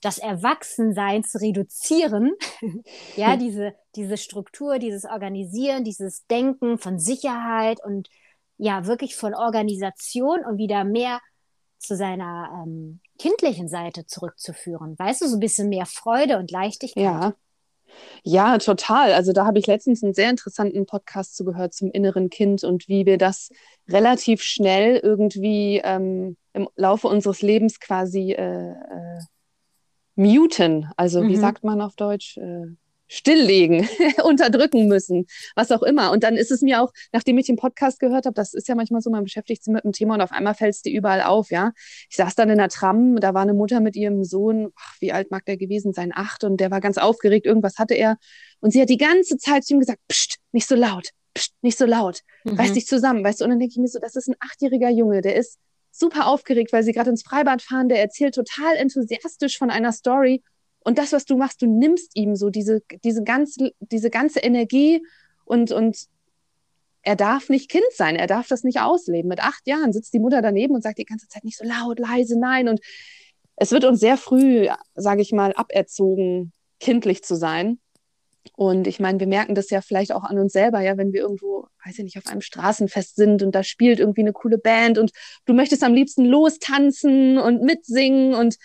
das 0.00 0.16
Erwachsensein 0.16 1.24
zu 1.24 1.38
reduzieren, 1.42 2.32
ja, 3.16 3.36
diese, 3.36 3.74
diese 3.96 4.16
Struktur, 4.16 4.78
dieses 4.78 5.04
Organisieren, 5.04 5.84
dieses 5.84 6.26
Denken 6.26 6.78
von 6.78 6.98
Sicherheit 6.98 7.84
und 7.84 8.08
ja 8.56 8.86
wirklich 8.86 9.14
von 9.14 9.34
Organisation 9.34 10.40
und 10.46 10.56
wieder 10.56 10.84
mehr 10.84 11.20
zu 11.76 11.96
seiner 11.96 12.64
ähm, 12.64 13.00
kindlichen 13.18 13.68
Seite 13.68 14.06
zurückzuführen. 14.06 14.98
Weißt 14.98 15.20
du, 15.20 15.28
so 15.28 15.36
ein 15.36 15.40
bisschen 15.40 15.68
mehr 15.68 15.86
Freude 15.86 16.38
und 16.38 16.50
Leichtigkeit. 16.50 17.04
Ja. 17.04 17.34
Ja, 18.24 18.58
total. 18.58 19.12
Also 19.12 19.32
da 19.32 19.46
habe 19.46 19.58
ich 19.58 19.66
letztens 19.66 20.02
einen 20.02 20.14
sehr 20.14 20.30
interessanten 20.30 20.86
Podcast 20.86 21.36
zugehört 21.36 21.74
zum 21.74 21.90
inneren 21.90 22.30
Kind 22.30 22.64
und 22.64 22.88
wie 22.88 23.06
wir 23.06 23.18
das 23.18 23.50
relativ 23.88 24.42
schnell 24.42 24.96
irgendwie 24.96 25.80
ähm, 25.82 26.36
im 26.52 26.68
Laufe 26.76 27.08
unseres 27.08 27.42
Lebens 27.42 27.80
quasi 27.80 28.32
äh, 28.32 28.70
äh, 28.72 29.20
muten. 30.14 30.88
Also 30.96 31.22
mhm. 31.22 31.28
wie 31.28 31.36
sagt 31.36 31.64
man 31.64 31.80
auf 31.80 31.96
Deutsch? 31.96 32.36
Äh, 32.36 32.76
stilllegen, 33.12 33.86
unterdrücken 34.24 34.88
müssen, 34.88 35.26
was 35.54 35.70
auch 35.70 35.82
immer. 35.82 36.12
Und 36.12 36.24
dann 36.24 36.36
ist 36.36 36.50
es 36.50 36.62
mir 36.62 36.80
auch, 36.80 36.92
nachdem 37.12 37.36
ich 37.36 37.46
den 37.46 37.56
Podcast 37.56 38.00
gehört 38.00 38.24
habe, 38.24 38.34
das 38.34 38.54
ist 38.54 38.68
ja 38.68 38.74
manchmal 38.74 39.02
so, 39.02 39.10
man 39.10 39.24
beschäftigt 39.24 39.62
sich 39.62 39.72
mit 39.72 39.84
dem 39.84 39.92
Thema 39.92 40.14
und 40.14 40.22
auf 40.22 40.32
einmal 40.32 40.54
fällt 40.54 40.74
es 40.74 40.82
dir 40.82 40.96
überall 40.96 41.20
auf, 41.20 41.50
ja. 41.50 41.72
Ich 42.08 42.16
saß 42.16 42.34
dann 42.34 42.48
in 42.48 42.56
der 42.56 42.70
Tram, 42.70 43.16
da 43.16 43.34
war 43.34 43.42
eine 43.42 43.52
Mutter 43.52 43.80
mit 43.80 43.96
ihrem 43.96 44.24
Sohn, 44.24 44.72
ach, 44.76 44.96
wie 45.00 45.12
alt 45.12 45.30
mag 45.30 45.44
der 45.44 45.58
gewesen 45.58 45.92
sein, 45.92 46.10
acht, 46.14 46.42
und 46.42 46.58
der 46.58 46.70
war 46.70 46.80
ganz 46.80 46.96
aufgeregt, 46.96 47.44
irgendwas 47.44 47.76
hatte 47.78 47.94
er. 47.94 48.16
Und 48.60 48.72
sie 48.72 48.80
hat 48.80 48.88
die 48.88 48.96
ganze 48.96 49.36
Zeit 49.36 49.64
zu 49.64 49.74
ihm 49.74 49.80
gesagt, 49.80 50.00
pst, 50.10 50.38
nicht 50.52 50.66
so 50.66 50.74
laut, 50.74 51.10
pst, 51.36 51.52
nicht 51.60 51.76
so 51.76 51.84
laut, 51.84 52.20
mhm. 52.44 52.54
reiß 52.54 52.72
dich 52.72 52.86
zusammen, 52.86 53.22
weißt 53.22 53.40
du. 53.40 53.44
Und 53.44 53.50
dann 53.50 53.58
denke 53.58 53.72
ich 53.72 53.78
mir 53.78 53.88
so, 53.88 53.98
das 53.98 54.16
ist 54.16 54.28
ein 54.28 54.36
achtjähriger 54.40 54.88
Junge, 54.88 55.20
der 55.20 55.36
ist 55.36 55.58
super 55.90 56.28
aufgeregt, 56.28 56.72
weil 56.72 56.82
sie 56.82 56.92
gerade 56.92 57.10
ins 57.10 57.22
Freibad 57.22 57.60
fahren, 57.60 57.90
der 57.90 58.00
erzählt 58.00 58.34
total 58.34 58.76
enthusiastisch 58.76 59.58
von 59.58 59.68
einer 59.68 59.92
Story 59.92 60.42
und 60.84 60.98
das, 60.98 61.12
was 61.12 61.24
du 61.24 61.36
machst, 61.36 61.62
du 61.62 61.66
nimmst 61.66 62.16
ihm 62.16 62.36
so 62.36 62.50
diese, 62.50 62.82
diese, 63.04 63.22
ganze, 63.22 63.72
diese 63.80 64.10
ganze 64.10 64.40
Energie 64.40 65.02
und, 65.44 65.72
und 65.72 66.06
er 67.02 67.16
darf 67.16 67.48
nicht 67.48 67.70
Kind 67.70 67.84
sein, 67.94 68.16
er 68.16 68.26
darf 68.26 68.48
das 68.48 68.62
nicht 68.64 68.80
ausleben. 68.80 69.28
Mit 69.28 69.40
acht 69.40 69.66
Jahren 69.66 69.92
sitzt 69.92 70.14
die 70.14 70.20
Mutter 70.20 70.40
daneben 70.40 70.74
und 70.74 70.82
sagt 70.82 70.98
die 70.98 71.04
ganze 71.04 71.28
Zeit 71.28 71.44
nicht 71.44 71.58
so 71.58 71.64
laut, 71.64 71.98
leise, 71.98 72.38
nein. 72.38 72.68
Und 72.68 72.80
es 73.56 73.72
wird 73.72 73.84
uns 73.84 74.00
sehr 74.00 74.16
früh, 74.16 74.68
sage 74.94 75.22
ich 75.22 75.32
mal, 75.32 75.52
aberzogen, 75.54 76.52
kindlich 76.78 77.24
zu 77.24 77.34
sein. 77.34 77.80
Und 78.56 78.86
ich 78.86 79.00
meine, 79.00 79.20
wir 79.20 79.26
merken 79.26 79.54
das 79.54 79.70
ja 79.70 79.80
vielleicht 79.80 80.12
auch 80.12 80.24
an 80.24 80.38
uns 80.38 80.52
selber, 80.52 80.80
ja, 80.80 80.96
wenn 80.96 81.12
wir 81.12 81.20
irgendwo, 81.20 81.66
weiß 81.84 81.98
ich 81.98 82.04
nicht, 82.04 82.18
auf 82.18 82.26
einem 82.26 82.40
Straßenfest 82.40 83.16
sind 83.16 83.42
und 83.42 83.54
da 83.54 83.62
spielt 83.62 84.00
irgendwie 84.00 84.22
eine 84.22 84.32
coole 84.32 84.58
Band 84.58 84.98
und 84.98 85.12
du 85.44 85.54
möchtest 85.54 85.84
am 85.84 85.94
liebsten 85.94 86.24
lostanzen 86.24 87.38
und 87.38 87.62
mitsingen 87.62 88.34
und 88.34 88.56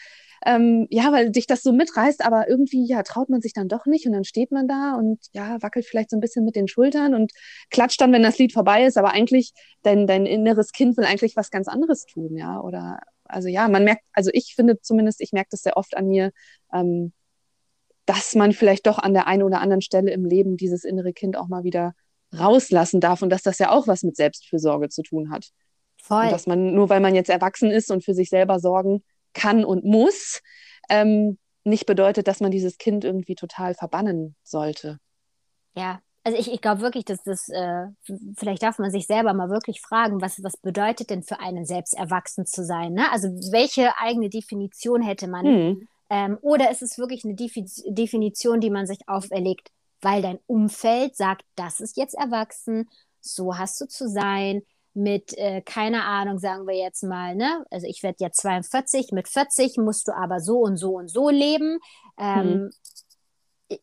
ähm, 0.46 0.88
ja, 0.90 1.12
weil 1.12 1.32
dich 1.32 1.48
das 1.48 1.64
so 1.64 1.72
mitreißt, 1.72 2.24
aber 2.26 2.50
irgendwie, 2.50 2.86
ja, 2.86 3.04
traut 3.04 3.30
man 3.30 3.42
sich 3.42 3.54
dann 3.54 3.68
doch 3.68 3.86
nicht 3.86 4.06
und 4.06 4.14
dann 4.14 4.24
steht 4.24 4.52
man 4.52 4.68
da 4.68 4.96
und 4.96 5.20
ja, 5.34 5.62
wackelt 5.62 5.86
vielleicht 5.86 6.12
so 6.12 6.18
ein 6.18 6.22
bisschen 6.22 6.46
mit 6.46 6.56
den 6.56 6.68
Schultern 6.68 7.16
und 7.16 7.32
klatscht 7.70 8.00
dann, 8.02 8.14
wenn 8.14 8.24
das 8.24 8.38
Lied 8.38 8.54
vorbei 8.54 8.86
ist, 8.86 8.98
aber 8.98 9.12
eigentlich, 9.12 9.54
dein, 9.84 10.08
dein 10.08 10.26
inneres 10.26 10.72
Kind 10.72 10.98
will 10.98 11.06
eigentlich 11.06 11.36
was 11.36 11.52
ganz 11.52 11.68
anderes 11.68 12.06
tun, 12.06 12.36
ja, 12.36 12.60
oder, 12.62 13.00
also 13.26 13.48
ja, 13.48 13.68
man 13.68 13.84
merkt, 13.84 14.04
also 14.14 14.30
ich 14.34 14.54
finde 14.56 14.80
zumindest, 14.82 15.22
ich 15.22 15.32
merke 15.32 15.50
das 15.52 15.62
sehr 15.62 15.78
oft 15.78 15.98
an 15.98 16.08
mir, 16.08 16.32
ähm, 16.74 17.14
dass 18.06 18.36
man 18.36 18.54
vielleicht 18.54 18.88
doch 18.88 19.00
an 19.00 19.14
der 19.14 19.28
einen 19.28 19.44
oder 19.44 19.60
anderen 19.60 19.82
Stelle 19.82 20.12
im 20.12 20.24
Leben 20.26 20.56
dieses 20.56 20.84
innere 20.86 21.14
Kind 21.14 21.36
auch 21.38 21.48
mal 21.48 21.64
wieder 21.64 21.94
rauslassen 22.38 23.02
darf 23.02 23.22
und 23.22 23.30
dass 23.30 23.42
das 23.42 23.60
ja 23.60 23.72
auch 23.72 23.88
was 23.88 24.04
mit 24.04 24.16
Selbstfürsorge 24.16 24.90
zu 24.90 25.02
tun 25.02 25.30
hat. 25.30 25.50
Voll. 26.02 26.26
Und 26.26 26.32
dass 26.32 26.48
man, 26.48 26.74
nur 26.74 26.90
weil 26.90 27.02
man 27.02 27.16
jetzt 27.16 27.30
erwachsen 27.30 27.70
ist 27.70 27.92
und 27.92 28.04
für 28.04 28.14
sich 28.14 28.30
selber 28.30 28.60
sorgen 28.60 29.04
kann 29.38 29.64
und 29.64 29.86
muss, 29.86 30.42
ähm, 30.90 31.38
nicht 31.64 31.86
bedeutet, 31.86 32.28
dass 32.28 32.40
man 32.40 32.52
dieses 32.52 32.78
Kind 32.78 33.04
irgendwie 33.04 33.36
total 33.36 33.74
verbannen 33.74 34.36
sollte. 34.44 35.00
Ja, 35.76 36.00
also 36.24 36.38
ich, 36.38 36.52
ich 36.52 36.62
glaube 36.62 36.82
wirklich, 36.82 37.06
dass 37.06 37.24
das, 37.24 37.48
äh, 37.50 37.86
vielleicht 38.38 38.64
darf 38.64 38.80
man 38.80 38.92
sich 38.92 39.08
selber 39.08 39.34
mal 39.34 39.50
wirklich 39.50 39.80
fragen, 39.82 40.22
was, 40.22 40.44
was 40.44 40.58
bedeutet 40.58 41.10
denn 41.10 41.24
für 41.24 41.40
einen 41.40 41.66
selbst 41.66 41.94
erwachsen 41.94 42.46
zu 42.46 42.66
sein? 42.66 42.94
Ne? 42.94 43.12
Also 43.12 43.30
welche 43.52 43.98
eigene 43.98 44.30
Definition 44.30 45.02
hätte 45.02 45.28
man? 45.28 45.46
Hm. 45.46 45.88
Ähm, 46.10 46.38
oder 46.42 46.72
ist 46.72 46.82
es 46.82 46.98
wirklich 46.98 47.24
eine 47.24 47.36
Definition, 47.36 48.60
die 48.60 48.70
man 48.70 48.88
sich 48.88 49.08
auferlegt, 49.08 49.70
weil 50.02 50.22
dein 50.22 50.40
Umfeld 50.48 51.16
sagt, 51.16 51.44
das 51.56 51.80
ist 51.80 51.98
jetzt 51.98 52.16
erwachsen, 52.16 52.90
so 53.20 53.58
hast 53.58 53.80
du 53.82 53.88
zu 53.88 54.10
sein, 54.10 54.64
mit, 54.98 55.38
äh, 55.38 55.62
keine 55.62 56.04
Ahnung, 56.04 56.40
sagen 56.40 56.68
wir 56.68 56.76
jetzt 56.76 57.04
mal, 57.04 57.36
ne? 57.36 57.66
Also 57.70 57.88
ich 57.88 58.04
werde 58.04 58.18
jetzt 58.20 58.42
42, 58.42 59.12
mit 59.12 59.28
40 59.28 59.78
musst 59.78 60.08
du 60.08 60.16
aber 60.16 60.40
so 60.40 60.60
und 60.60 60.78
so 60.78 60.96
und 60.96 61.08
so 61.08 61.30
leben. 61.30 61.80
Ähm, 62.18 62.48
mhm. 62.48 62.70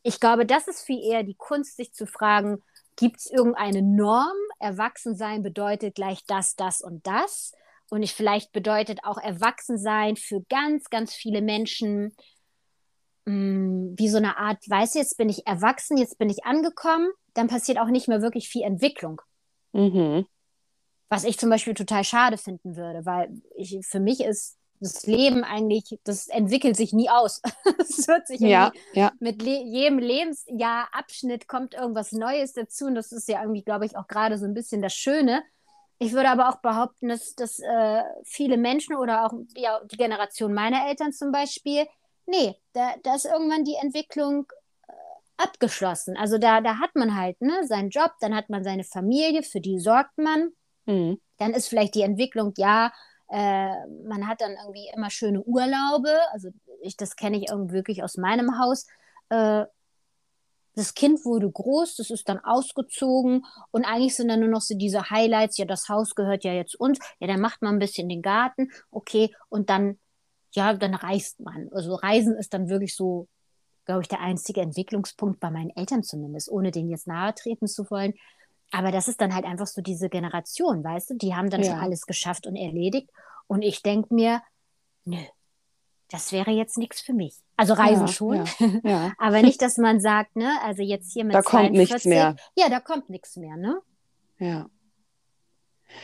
Ich 0.03 0.19
glaube, 0.19 0.45
das 0.45 0.67
ist 0.67 0.83
viel 0.83 1.01
eher 1.03 1.23
die 1.23 1.37
Kunst, 1.37 1.77
sich 1.77 1.93
zu 1.93 2.07
fragen, 2.07 2.63
gibt 2.97 3.19
es 3.19 3.31
irgendeine 3.31 3.83
Norm? 3.83 4.37
Erwachsensein 4.59 5.43
bedeutet 5.43 5.95
gleich 5.95 6.25
das, 6.27 6.57
das 6.57 6.81
und 6.81 7.07
das. 7.07 7.53
Und 7.91 8.03
ich 8.03 8.15
vielleicht 8.15 8.53
bedeutet 8.53 9.01
auch 9.05 9.19
Erwachsensein 9.19 10.17
für 10.17 10.43
ganz, 10.49 10.91
ganz 10.91 11.15
viele 11.15 11.43
Menschen 11.43 12.15
mh, 13.27 13.35
mm, 13.35 13.95
wie 13.99 14.09
so 14.09 14.17
eine 14.17 14.37
Art, 14.39 14.59
weißt 14.69 14.95
du, 14.95 14.99
jetzt 14.99 15.17
bin 15.17 15.29
ich 15.29 15.47
erwachsen, 15.47 15.97
jetzt 15.97 16.19
bin 16.19 16.31
ich 16.31 16.45
angekommen, 16.45 17.11
dann 17.35 17.49
passiert 17.49 17.79
auch 17.79 17.89
nicht 17.89 18.09
mehr 18.09 18.23
wirklich 18.23 18.49
viel 18.49 18.63
Entwicklung. 18.63 19.21
Mhm. 19.73 20.27
Was 21.09 21.25
ich 21.25 21.39
zum 21.39 21.51
Beispiel 21.51 21.75
total 21.75 22.05
schade 22.05 22.39
finden 22.39 22.77
würde, 22.77 23.05
weil 23.05 23.43
ich, 23.57 23.79
für 23.87 24.01
mich 24.01 24.21
ist 24.21 24.57
das 24.81 25.07
Leben 25.07 25.45
eigentlich, 25.45 25.99
das 26.05 26.29
entwickelt 26.29 26.77
sich 26.77 26.93
nie 26.93 27.09
aus. 27.09 27.41
Es 27.79 28.09
wird 28.09 28.27
sich 28.27 28.41
ja, 28.41 28.73
ja. 28.93 29.13
mit 29.21 29.43
le 29.43 29.63
jedem 29.63 29.99
Lebensjahr 29.99 30.89
Abschnitt 30.93 31.49
kommt 31.49 31.75
irgendwas 31.75 32.13
Neues 32.13 32.53
dazu 32.53 32.87
und 32.87 32.95
das 32.95 33.13
ist 33.13 33.29
ja 33.29 33.41
irgendwie, 33.43 33.63
glaube 33.63 33.87
ich, 33.87 33.97
auch 33.97 34.09
gerade 34.09 34.39
so 34.39 34.47
ein 34.47 34.55
bisschen 34.55 34.83
das 34.83 34.95
Schöne. 34.95 35.43
Ich 35.99 36.13
würde 36.13 36.29
aber 36.29 36.49
auch 36.49 36.61
behaupten, 36.61 37.09
dass, 37.09 37.35
dass 37.35 37.61
äh, 37.61 38.03
viele 38.25 38.57
Menschen 38.57 38.97
oder 38.97 39.27
auch 39.27 39.33
ja, 39.57 39.81
die 39.85 39.97
Generation 39.97 40.53
meiner 40.53 40.89
Eltern 40.89 41.13
zum 41.13 41.31
Beispiel, 41.31 41.87
nee, 42.27 42.55
da, 42.73 42.95
da 43.03 43.15
ist 43.15 43.27
irgendwann 43.27 43.65
die 43.65 43.77
Entwicklung 43.81 44.47
äh, 44.89 44.93
abgeschlossen. 45.37 46.17
Also 46.17 46.39
da, 46.39 46.61
da 46.61 46.79
hat 46.79 46.97
man 46.97 47.17
halt 47.17 47.41
ne, 47.41 47.67
seinen 47.67 47.91
Job, 47.91 48.13
dann 48.21 48.35
hat 48.35 48.51
man 48.51 48.65
seine 48.65 48.85
Familie, 48.85 49.43
für 49.43 49.61
die 49.61 49.79
sorgt 49.79 50.19
man. 50.19 50.51
Mhm. 50.87 51.21
Dann 51.39 51.53
ist 51.55 51.69
vielleicht 51.69 51.95
die 51.95 52.03
Entwicklung, 52.03 52.53
ja, 52.57 52.93
äh, 53.31 53.87
man 54.07 54.29
hat 54.29 54.41
dann 54.41 54.53
irgendwie 54.63 54.89
immer 54.95 55.11
schöne 55.11 55.43
Urlaube. 55.43 56.11
Also 56.33 56.51
ich, 56.83 56.97
das 56.97 57.17
kenne 57.17 57.39
ich 57.39 57.51
irgendwie 57.51 57.75
wirklich 57.75 58.03
aus 58.03 58.17
meinem 58.17 58.59
Haus. 58.59 58.87
Äh, 59.31 59.65
das 60.77 60.95
Kind 60.95 61.25
wurde 61.25 61.51
groß, 61.51 61.97
das 61.97 62.11
ist 62.11 62.29
dann 62.29 62.41
ausgezogen 62.41 63.45
und 63.71 63.85
eigentlich 63.85 64.17
sind 64.17 64.29
dann 64.29 64.41
nur 64.41 64.49
noch 64.49 64.61
so 64.61 64.77
diese 64.77 65.11
Highlights, 65.11 65.57
ja, 65.57 65.65
das 65.65 65.89
Haus 65.89 66.15
gehört 66.15 66.45
ja 66.45 66.53
jetzt 66.53 66.75
uns, 66.75 66.99
ja, 67.21 67.29
dann 67.29 67.41
macht 67.41 67.63
man 67.63 67.77
ein 67.77 67.79
bisschen 67.79 68.09
den 68.09 68.23
Garten, 68.23 68.71
okay, 68.91 69.35
und 69.49 69.71
dann, 69.71 69.99
ja, 70.53 70.75
dann 70.75 70.95
reist 70.95 71.41
man. 71.41 71.69
Also 71.73 71.95
Reisen 71.95 72.37
ist 72.37 72.55
dann 72.55 72.69
wirklich 72.69 72.97
so, 72.97 73.29
glaube 73.85 74.03
ich, 74.03 74.09
der 74.09 74.21
einzige 74.21 74.63
Entwicklungspunkt 74.63 75.41
bei 75.41 75.51
meinen 75.51 75.71
Eltern 75.71 76.03
zumindest, 76.03 76.51
ohne 76.51 76.71
denen 76.71 76.91
jetzt 76.91 77.07
nahe 77.07 77.35
treten 77.35 77.69
zu 77.69 77.89
wollen. 77.91 78.15
Aber 78.71 78.91
das 78.91 79.09
ist 79.09 79.21
dann 79.21 79.35
halt 79.35 79.45
einfach 79.45 79.67
so 79.67 79.83
diese 79.83 80.09
Generation, 80.09 80.83
weißt 80.83 81.11
du, 81.11 81.15
die 81.15 81.35
haben 81.35 81.51
dann 81.51 81.63
ja. 81.63 81.71
schon 81.71 81.81
alles 81.81 82.07
geschafft 82.07 82.47
und 82.47 82.57
erledigt. 82.57 83.11
Und 83.47 83.63
ich 83.63 83.83
denke 83.83 84.13
mir, 84.15 84.43
nö, 85.05 85.19
das 86.11 86.33
wäre 86.33 86.51
jetzt 86.51 86.79
nichts 86.79 87.01
für 87.01 87.13
mich. 87.13 87.37
Also 87.57 87.75
Reisen 87.75 88.07
ja, 88.07 88.13
schon, 88.13 88.45
ja, 88.85 89.13
aber 89.19 89.43
nicht, 89.43 89.63
dass 89.63 89.79
man 89.79 90.01
sagt, 90.01 90.37
ne, 90.37 90.59
also 90.63 90.83
jetzt 90.83 91.13
hier 91.13 91.25
mit 91.25 91.35
Da 91.35 91.43
42, 91.43 91.51
kommt 91.51 91.73
nichts 91.73 92.05
mehr. 92.05 92.37
Ja, 92.57 92.69
da 92.69 92.81
kommt 92.81 93.11
nichts 93.11 93.37
mehr, 93.37 93.57
ne? 93.57 93.81
Ja. 94.39 94.69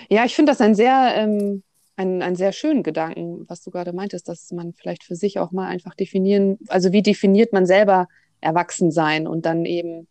Ja, 0.08 0.24
ich 0.24 0.34
finde 0.34 0.52
das 0.52 0.60
ein 0.60 0.74
sehr, 0.74 1.12
ähm, 1.16 1.62
ein, 1.96 2.22
ein 2.22 2.36
sehr 2.36 2.52
schönen 2.52 2.82
Gedanken, 2.82 3.48
was 3.48 3.62
du 3.62 3.70
gerade 3.70 3.92
meintest, 3.92 4.28
dass 4.28 4.50
man 4.52 4.72
vielleicht 4.74 5.04
für 5.04 5.16
sich 5.16 5.38
auch 5.38 5.50
mal 5.50 5.66
einfach 5.66 5.94
definieren, 5.94 6.58
also 6.68 6.92
wie 6.92 7.02
definiert 7.02 7.52
man 7.52 7.66
selber 7.66 8.08
Erwachsensein 8.40 9.26
und 9.26 9.44
dann 9.44 9.64
eben 9.64 10.08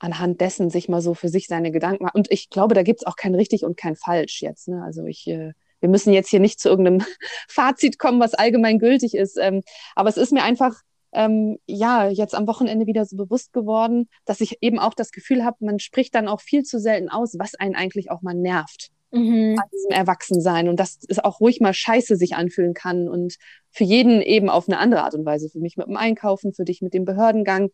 anhand 0.00 0.40
dessen 0.40 0.70
sich 0.70 0.88
mal 0.88 1.00
so 1.00 1.14
für 1.14 1.28
sich 1.28 1.46
seine 1.46 1.70
Gedanken 1.70 2.04
machen. 2.04 2.16
Und 2.16 2.32
ich 2.32 2.50
glaube, 2.50 2.74
da 2.74 2.82
gibt 2.82 3.00
es 3.00 3.06
auch 3.06 3.16
kein 3.16 3.34
richtig 3.34 3.64
und 3.64 3.76
kein 3.76 3.94
falsch 3.94 4.42
jetzt. 4.42 4.66
Ne? 4.68 4.82
Also 4.82 5.04
ich 5.04 5.26
äh, 5.28 5.52
wir 5.80 5.88
müssen 5.88 6.12
jetzt 6.12 6.28
hier 6.28 6.40
nicht 6.40 6.60
zu 6.60 6.68
irgendeinem 6.68 7.04
Fazit 7.48 7.98
kommen, 7.98 8.20
was 8.20 8.34
allgemein 8.34 8.78
gültig 8.78 9.14
ist. 9.14 9.36
Ähm, 9.38 9.62
aber 9.94 10.08
es 10.08 10.16
ist 10.16 10.32
mir 10.32 10.42
einfach 10.42 10.74
ähm, 11.12 11.58
ja 11.66 12.08
jetzt 12.08 12.34
am 12.34 12.46
Wochenende 12.46 12.86
wieder 12.86 13.04
so 13.04 13.16
bewusst 13.16 13.52
geworden, 13.52 14.08
dass 14.24 14.40
ich 14.40 14.58
eben 14.60 14.78
auch 14.78 14.94
das 14.94 15.10
Gefühl 15.10 15.44
habe, 15.44 15.56
man 15.60 15.80
spricht 15.80 16.14
dann 16.14 16.28
auch 16.28 16.40
viel 16.40 16.62
zu 16.62 16.78
selten 16.78 17.08
aus, 17.08 17.34
was 17.38 17.54
einen 17.54 17.74
eigentlich 17.74 18.10
auch 18.10 18.22
mal 18.22 18.34
nervt. 18.34 18.90
Mhm. 19.12 19.58
An 19.60 19.68
diesem 19.72 19.90
Erwachsensein 19.90 20.68
und 20.68 20.78
dass 20.78 21.00
es 21.08 21.18
auch 21.18 21.40
ruhig 21.40 21.60
mal 21.60 21.74
scheiße 21.74 22.14
sich 22.14 22.36
anfühlen 22.36 22.74
kann 22.74 23.08
und 23.08 23.38
für 23.72 23.82
jeden 23.82 24.22
eben 24.22 24.48
auf 24.48 24.68
eine 24.68 24.78
andere 24.78 25.02
Art 25.02 25.14
und 25.14 25.26
Weise. 25.26 25.48
Für 25.48 25.58
mich 25.58 25.76
mit 25.76 25.88
dem 25.88 25.96
Einkaufen, 25.96 26.52
für 26.52 26.64
dich 26.64 26.80
mit 26.80 26.94
dem 26.94 27.04
Behördengang. 27.04 27.70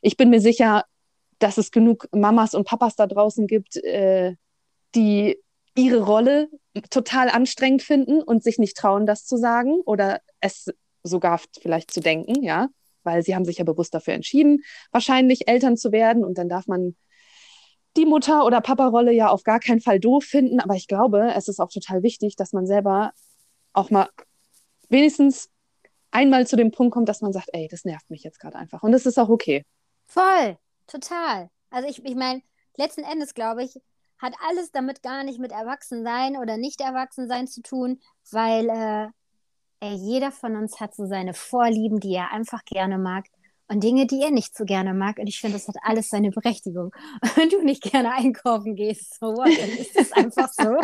Ich 0.00 0.16
bin 0.16 0.30
mir 0.30 0.40
sicher, 0.40 0.84
dass 1.38 1.58
es 1.58 1.70
genug 1.70 2.08
Mamas 2.12 2.54
und 2.54 2.66
Papas 2.66 2.96
da 2.96 3.06
draußen 3.06 3.46
gibt, 3.46 3.76
äh, 3.76 4.34
die 4.94 5.38
ihre 5.74 6.04
Rolle 6.04 6.48
total 6.90 7.28
anstrengend 7.28 7.82
finden 7.82 8.22
und 8.22 8.42
sich 8.42 8.58
nicht 8.58 8.76
trauen, 8.76 9.06
das 9.06 9.24
zu 9.24 9.36
sagen 9.36 9.80
oder 9.84 10.20
es 10.40 10.70
sogar 11.04 11.40
vielleicht 11.60 11.92
zu 11.92 12.00
denken, 12.00 12.42
ja, 12.42 12.68
weil 13.04 13.22
sie 13.22 13.34
haben 13.34 13.44
sich 13.44 13.58
ja 13.58 13.64
bewusst 13.64 13.94
dafür 13.94 14.14
entschieden, 14.14 14.62
wahrscheinlich 14.90 15.48
Eltern 15.48 15.76
zu 15.76 15.92
werden 15.92 16.24
und 16.24 16.36
dann 16.36 16.48
darf 16.48 16.66
man 16.66 16.96
die 17.96 18.06
Mutter- 18.06 18.44
oder 18.44 18.60
Papa-Rolle 18.60 19.12
ja 19.12 19.28
auf 19.28 19.44
gar 19.44 19.60
keinen 19.60 19.80
Fall 19.80 20.00
doof 20.00 20.24
finden, 20.24 20.60
aber 20.60 20.74
ich 20.74 20.88
glaube, 20.88 21.32
es 21.34 21.48
ist 21.48 21.60
auch 21.60 21.70
total 21.70 22.02
wichtig, 22.02 22.36
dass 22.36 22.52
man 22.52 22.66
selber 22.66 23.12
auch 23.72 23.90
mal 23.90 24.08
wenigstens 24.88 25.48
einmal 26.10 26.46
zu 26.46 26.56
dem 26.56 26.70
Punkt 26.70 26.92
kommt, 26.92 27.08
dass 27.08 27.20
man 27.20 27.32
sagt, 27.32 27.50
ey, 27.52 27.68
das 27.70 27.84
nervt 27.84 28.10
mich 28.10 28.22
jetzt 28.22 28.40
gerade 28.40 28.56
einfach. 28.56 28.82
Und 28.82 28.92
das 28.92 29.06
ist 29.06 29.18
auch 29.18 29.28
okay. 29.28 29.64
Voll, 30.06 30.56
total. 30.88 31.50
Also 31.70 31.88
ich, 31.88 32.04
ich 32.04 32.16
meine, 32.16 32.42
letzten 32.76 33.04
Endes 33.04 33.34
glaube 33.34 33.62
ich, 33.62 33.80
hat 34.18 34.34
alles 34.48 34.72
damit 34.72 35.02
gar 35.02 35.22
nicht 35.22 35.38
mit 35.38 35.52
Erwachsensein 35.52 36.36
oder 36.36 36.56
nicht 36.56 36.80
Erwachsensein 36.80 37.46
zu 37.46 37.62
tun, 37.62 38.00
weil 38.32 38.68
äh, 38.68 39.08
ey, 39.80 39.94
jeder 39.94 40.32
von 40.32 40.56
uns 40.56 40.80
hat 40.80 40.94
so 40.94 41.06
seine 41.06 41.34
Vorlieben, 41.34 42.00
die 42.00 42.14
er 42.14 42.32
einfach 42.32 42.64
gerne 42.64 42.98
mag 42.98 43.26
und 43.68 43.84
Dinge, 43.84 44.06
die 44.06 44.22
er 44.22 44.30
nicht 44.30 44.56
so 44.56 44.64
gerne 44.64 44.94
mag. 44.94 45.18
Und 45.18 45.26
ich 45.26 45.40
finde, 45.40 45.56
das 45.56 45.68
hat 45.68 45.76
alles 45.82 46.08
seine 46.08 46.30
Berechtigung. 46.30 46.92
Wenn 47.36 47.50
du 47.50 47.62
nicht 47.62 47.82
gerne 47.82 48.12
einkaufen 48.12 48.74
gehst, 48.74 49.18
so 49.20 49.26
what, 49.26 49.46
dann 49.46 49.70
ist 49.70 49.96
das 49.96 50.12
einfach 50.12 50.48
so. 50.48 50.76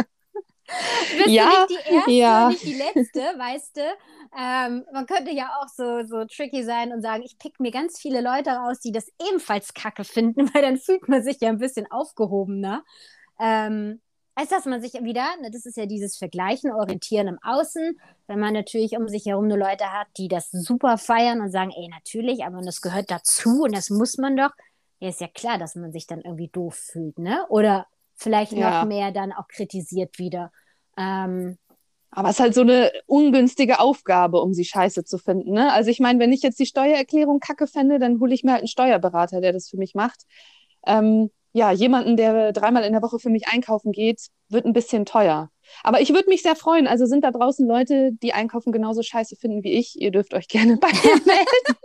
Du 1.10 1.16
bist 1.16 1.28
ja, 1.28 1.46
nicht 1.46 1.70
die 1.70 1.94
erste, 1.94 2.10
ja. 2.10 2.48
nicht 2.48 2.62
die 2.64 2.74
letzte, 2.74 3.20
weißt 3.20 3.76
du. 3.76 3.82
Ähm, 4.36 4.84
man 4.92 5.06
könnte 5.06 5.30
ja 5.32 5.50
auch 5.60 5.68
so, 5.68 6.04
so 6.04 6.24
tricky 6.24 6.64
sein 6.64 6.92
und 6.92 7.02
sagen, 7.02 7.22
ich 7.22 7.38
pick 7.38 7.60
mir 7.60 7.70
ganz 7.70 8.00
viele 8.00 8.20
Leute 8.20 8.50
raus, 8.50 8.80
die 8.80 8.92
das 8.92 9.06
ebenfalls 9.28 9.74
kacke 9.74 10.04
finden, 10.04 10.48
weil 10.54 10.62
dann 10.62 10.76
fühlt 10.76 11.08
man 11.08 11.22
sich 11.22 11.40
ja 11.40 11.50
ein 11.50 11.58
bisschen 11.58 11.90
aufgehobener. 11.90 12.84
Ähm, 13.38 14.00
als 14.36 14.48
dass 14.48 14.64
man 14.64 14.82
sich 14.82 14.94
wieder, 14.94 15.24
ne, 15.40 15.50
das 15.52 15.64
ist 15.64 15.76
ja 15.76 15.86
dieses 15.86 16.16
Vergleichen, 16.16 16.72
Orientieren 16.72 17.28
im 17.28 17.38
Außen, 17.42 17.98
wenn 18.26 18.40
man 18.40 18.52
natürlich 18.52 18.96
um 18.96 19.08
sich 19.08 19.26
herum 19.26 19.46
nur 19.46 19.58
Leute 19.58 19.92
hat, 19.92 20.08
die 20.16 20.26
das 20.26 20.50
super 20.50 20.98
feiern 20.98 21.40
und 21.40 21.52
sagen, 21.52 21.70
ey, 21.70 21.88
natürlich, 21.88 22.44
aber 22.44 22.60
das 22.62 22.80
gehört 22.80 23.10
dazu 23.10 23.62
und 23.62 23.76
das 23.76 23.90
muss 23.90 24.18
man 24.18 24.36
doch, 24.36 24.50
ja, 24.98 25.08
ist 25.08 25.20
ja 25.20 25.28
klar, 25.28 25.58
dass 25.58 25.76
man 25.76 25.92
sich 25.92 26.06
dann 26.06 26.20
irgendwie 26.20 26.48
doof 26.48 26.74
fühlt, 26.74 27.18
ne? 27.18 27.44
Oder 27.48 27.86
vielleicht 28.14 28.52
ja. 28.52 28.80
noch 28.80 28.88
mehr 28.88 29.12
dann 29.12 29.32
auch 29.32 29.48
kritisiert 29.48 30.18
wieder. 30.18 30.50
Ähm, 30.96 31.58
aber 32.16 32.28
es 32.28 32.36
ist 32.36 32.40
halt 32.40 32.54
so 32.54 32.60
eine 32.60 32.92
ungünstige 33.06 33.80
Aufgabe, 33.80 34.40
um 34.40 34.54
sie 34.54 34.64
scheiße 34.64 35.04
zu 35.04 35.18
finden. 35.18 35.52
Ne? 35.52 35.72
Also 35.72 35.90
ich 35.90 35.98
meine, 35.98 36.20
wenn 36.20 36.32
ich 36.32 36.42
jetzt 36.42 36.60
die 36.60 36.66
Steuererklärung 36.66 37.40
kacke 37.40 37.66
fände, 37.66 37.98
dann 37.98 38.20
hole 38.20 38.32
ich 38.32 38.44
mir 38.44 38.52
halt 38.52 38.60
einen 38.60 38.68
Steuerberater, 38.68 39.40
der 39.40 39.52
das 39.52 39.68
für 39.68 39.76
mich 39.76 39.94
macht. 39.94 40.22
Ähm, 40.86 41.30
ja, 41.52 41.72
jemanden, 41.72 42.16
der 42.16 42.52
dreimal 42.52 42.84
in 42.84 42.92
der 42.92 43.02
Woche 43.02 43.18
für 43.18 43.30
mich 43.30 43.48
einkaufen 43.48 43.90
geht, 43.90 44.28
wird 44.48 44.64
ein 44.64 44.72
bisschen 44.72 45.06
teuer. 45.06 45.50
Aber 45.82 46.00
ich 46.00 46.12
würde 46.12 46.28
mich 46.28 46.42
sehr 46.42 46.56
freuen. 46.56 46.86
Also 46.86 47.06
sind 47.06 47.24
da 47.24 47.32
draußen 47.32 47.66
Leute, 47.66 48.12
die 48.12 48.32
einkaufen 48.32 48.72
genauso 48.72 49.02
scheiße 49.02 49.36
finden 49.36 49.64
wie 49.64 49.72
ich. 49.72 50.00
Ihr 50.00 50.12
dürft 50.12 50.34
euch 50.34 50.46
gerne 50.46 50.76
bei 50.76 50.88
mir 50.88 50.92
melden. 51.26 51.78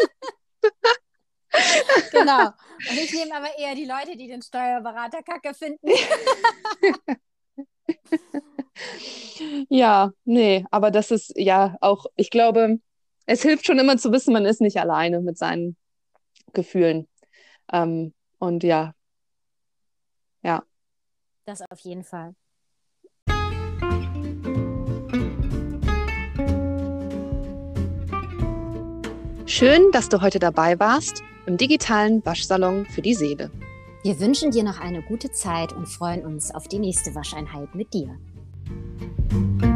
genau. 2.11 2.45
Und 2.45 2.97
ich 2.97 3.13
nehme 3.13 3.35
aber 3.35 3.57
eher 3.57 3.73
die 3.73 3.85
Leute, 3.85 4.15
die 4.15 4.27
den 4.27 4.43
Steuerberater 4.43 5.23
kacke 5.23 5.55
finden. 5.55 5.87
ja, 9.69 10.11
nee, 10.25 10.65
aber 10.71 10.91
das 10.91 11.11
ist 11.11 11.33
ja 11.37 11.75
auch, 11.81 12.05
ich 12.15 12.29
glaube, 12.29 12.79
es 13.25 13.41
hilft 13.41 13.65
schon 13.65 13.79
immer 13.79 13.97
zu 13.97 14.11
wissen, 14.11 14.33
man 14.33 14.45
ist 14.45 14.61
nicht 14.61 14.77
alleine 14.77 15.21
mit 15.21 15.37
seinen 15.37 15.77
Gefühlen. 16.53 17.07
Ähm, 17.71 18.13
und 18.39 18.63
ja, 18.63 18.93
ja. 20.41 20.63
Das 21.45 21.61
auf 21.69 21.79
jeden 21.79 22.03
Fall. 22.03 22.35
Schön, 29.45 29.91
dass 29.91 30.09
du 30.09 30.21
heute 30.21 30.39
dabei 30.39 30.79
warst 30.79 31.23
im 31.45 31.57
digitalen 31.57 32.23
Waschsalon 32.25 32.85
für 32.85 33.01
die 33.01 33.15
Seele. 33.15 33.51
Wir 34.03 34.19
wünschen 34.19 34.51
dir 34.51 34.63
noch 34.63 34.79
eine 34.79 35.01
gute 35.01 35.31
Zeit 35.31 35.73
und 35.73 35.87
freuen 35.87 36.25
uns 36.25 36.53
auf 36.53 36.67
die 36.67 36.79
nächste 36.79 37.13
Wascheinheit 37.15 37.75
mit 37.75 37.93
dir. 37.93 38.17
Música 38.99 39.68